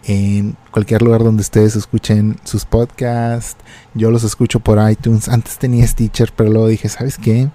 En 0.06 0.56
cualquier 0.70 1.00
lugar 1.02 1.22
donde 1.22 1.42
ustedes 1.42 1.76
escuchen 1.76 2.36
sus 2.44 2.64
podcasts. 2.64 3.56
Yo 3.94 4.10
los 4.10 4.24
escucho 4.24 4.60
por 4.60 4.78
iTunes. 4.90 5.28
Antes 5.28 5.58
tenía 5.58 5.86
Stitcher, 5.86 6.32
pero 6.34 6.50
luego 6.50 6.68
dije, 6.68 6.88
¿sabes 6.88 7.16
qué? 7.16 7.48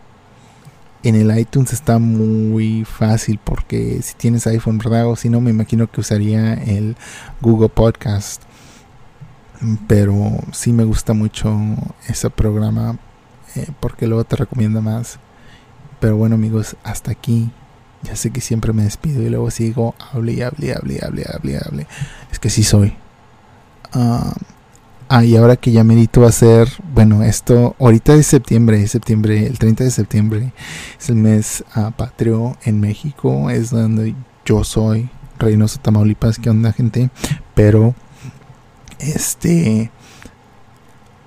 en 1.03 1.15
el 1.15 1.37
iTunes 1.37 1.71
está 1.73 1.97
muy 1.97 2.83
fácil 2.85 3.39
porque 3.43 4.01
si 4.01 4.15
tienes 4.15 4.45
iPhone, 4.47 4.77
¿verdad? 4.77 5.07
O 5.07 5.15
si 5.15 5.29
no, 5.29 5.39
me 5.41 5.49
imagino 5.49 5.89
que 5.89 6.01
usaría 6.01 6.53
el 6.55 6.95
Google 7.41 7.69
Podcast. 7.69 8.43
Pero 9.87 10.15
sí 10.51 10.71
me 10.71 10.83
gusta 10.83 11.13
mucho 11.13 11.53
ese 12.07 12.29
programa 12.29 12.97
eh, 13.55 13.67
porque 13.79 14.07
luego 14.07 14.23
te 14.23 14.35
recomienda 14.35 14.81
más. 14.81 15.19
Pero 15.99 16.17
bueno 16.17 16.35
amigos, 16.35 16.75
hasta 16.83 17.11
aquí. 17.11 17.51
Ya 18.03 18.15
sé 18.15 18.31
que 18.31 18.39
siempre 18.39 18.71
me 18.71 18.83
despido 18.83 19.21
y 19.21 19.29
luego 19.29 19.51
sigo, 19.51 19.93
hable 20.13 20.33
y 20.33 20.41
hable, 20.41 20.73
hable, 20.73 20.99
hable, 21.03 21.25
hable, 21.33 21.57
hable. 21.57 21.87
Es 22.31 22.39
que 22.39 22.49
sí 22.49 22.63
soy. 22.63 22.95
Ah... 23.93 24.33
Ah, 25.11 25.25
y 25.25 25.35
ahora 25.35 25.55
que 25.55 25.71
ya 25.71 25.83
medito 25.83 26.21
va 26.21 26.27
a 26.27 26.31
ser, 26.31 26.69
bueno, 26.93 27.23
esto 27.23 27.75
ahorita 27.79 28.13
es 28.13 28.27
septiembre, 28.27 28.87
septiembre, 28.87 29.47
el 29.47 29.57
30 29.57 29.85
de 29.85 29.89
septiembre 29.89 30.53
es 30.99 31.09
el 31.09 31.15
mes 31.15 31.63
uh, 31.75 31.89
patrio 31.93 32.55
en 32.63 32.79
México, 32.79 33.49
es 33.49 33.71
donde 33.71 34.13
yo 34.45 34.63
soy, 34.63 35.09
Reynoso 35.39 35.79
Tamaulipas, 35.79 36.37
¿qué 36.37 36.51
onda 36.51 36.73
gente? 36.73 37.09
Pero, 37.55 37.95
este, 38.99 39.91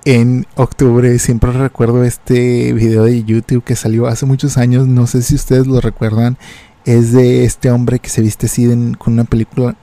en 0.05 0.45
octubre 0.55 1.17
siempre 1.19 1.51
recuerdo 1.51 2.03
este 2.03 2.73
video 2.73 3.03
de 3.03 3.23
YouTube 3.23 3.63
que 3.63 3.75
salió 3.75 4.07
hace 4.07 4.25
muchos 4.25 4.57
años, 4.57 4.87
no 4.87 5.07
sé 5.07 5.21
si 5.21 5.35
ustedes 5.35 5.67
lo 5.67 5.81
recuerdan, 5.81 6.37
es 6.85 7.13
de 7.13 7.45
este 7.45 7.71
hombre 7.71 7.99
que 7.99 8.09
se 8.09 8.21
viste 8.21 8.47
así 8.47 8.67
con 8.97 9.13
una 9.13 9.23
película, 9.23 9.75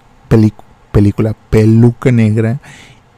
película, 0.92 1.37
peluca 1.50 2.12
negra 2.12 2.61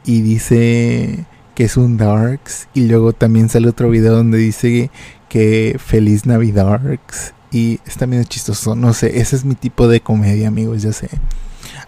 y 0.05 0.21
dice 0.21 1.27
que 1.55 1.65
es 1.65 1.77
un 1.77 1.97
Darks 1.97 2.69
y 2.75 2.87
luego 2.87 3.13
también 3.13 3.49
sale 3.49 3.69
otro 3.69 3.91
video 3.91 4.15
donde 4.15 4.39
dice 4.39 4.91
que 5.29 5.77
feliz 5.79 6.27
Navidarks 6.27 7.35
y 7.51 7.81
está 7.87 8.07
medio 8.07 8.25
chistoso, 8.25 8.75
no 8.75 8.95
sé, 8.95 9.21
ese 9.21 9.37
es 9.37 9.45
mi 9.45 9.55
tipo 9.55 9.87
de 9.87 10.01
comedia, 10.01 10.49
amigos, 10.49 10.83
ya 10.83 10.93
sé. 10.93 11.11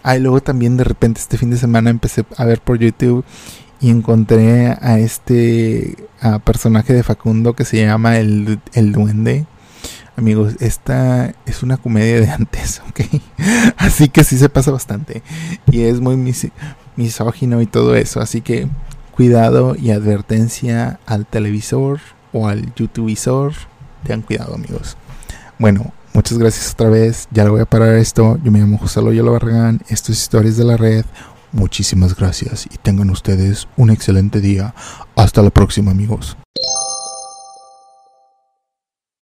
Ah, 0.07 0.17
y 0.17 0.19
luego 0.19 0.39
también 0.39 0.77
de 0.77 0.83
repente 0.83 1.19
este 1.19 1.35
fin 1.35 1.49
de 1.49 1.57
semana 1.57 1.89
empecé 1.89 2.25
a 2.37 2.45
ver 2.45 2.61
por 2.61 2.77
YouTube 2.77 3.25
y 3.81 3.89
encontré 3.89 4.77
a 4.79 4.99
este 4.99 5.95
personaje 6.43 6.93
de 6.93 7.01
Facundo 7.01 7.53
que 7.53 7.65
se 7.65 7.83
llama 7.83 8.19
el, 8.19 8.59
el 8.73 8.91
Duende. 8.91 9.47
Amigos, 10.15 10.57
esta 10.59 11.33
es 11.47 11.63
una 11.63 11.77
comedia 11.77 12.21
de 12.21 12.29
antes, 12.29 12.83
¿ok? 12.89 13.01
Así 13.77 14.09
que 14.09 14.23
sí 14.23 14.37
se 14.37 14.47
pasa 14.47 14.69
bastante. 14.69 15.23
Y 15.71 15.81
es 15.81 15.99
muy, 16.01 16.17
misógino 16.95 17.61
y 17.63 17.65
todo 17.65 17.95
eso. 17.95 18.21
Así 18.21 18.41
que 18.41 18.67
cuidado 19.09 19.75
y 19.75 19.89
advertencia 19.89 20.99
al 21.07 21.25
televisor 21.25 21.99
o 22.31 22.47
al 22.47 22.75
YouTubevisor. 22.75 23.53
Tengan 24.03 24.21
cuidado, 24.21 24.53
amigos. 24.53 24.97
Bueno, 25.57 25.93
muchas 26.15 26.37
gracias 26.37 26.71
otra 26.73 26.89
vez. 26.89 27.27
Ya 27.31 27.43
lo 27.43 27.51
voy 27.51 27.61
a 27.61 27.65
parar 27.65 27.95
esto. 27.95 28.39
Yo 28.43 28.51
me 28.51 28.59
llamo 28.59 28.77
José 28.77 29.01
Loyola 29.01 29.31
Barragán. 29.31 29.81
Esto 29.89 30.11
es 30.11 30.21
Historias 30.21 30.57
de 30.57 30.63
la 30.63 30.77
Red. 30.77 31.05
Muchísimas 31.51 32.15
gracias 32.15 32.65
y 32.65 32.77
tengan 32.77 33.09
ustedes 33.09 33.67
un 33.77 33.89
excelente 33.89 34.41
día. 34.41 34.73
Hasta 35.15 35.41
la 35.41 35.51
próxima, 35.51 35.91
amigos. 35.91 36.37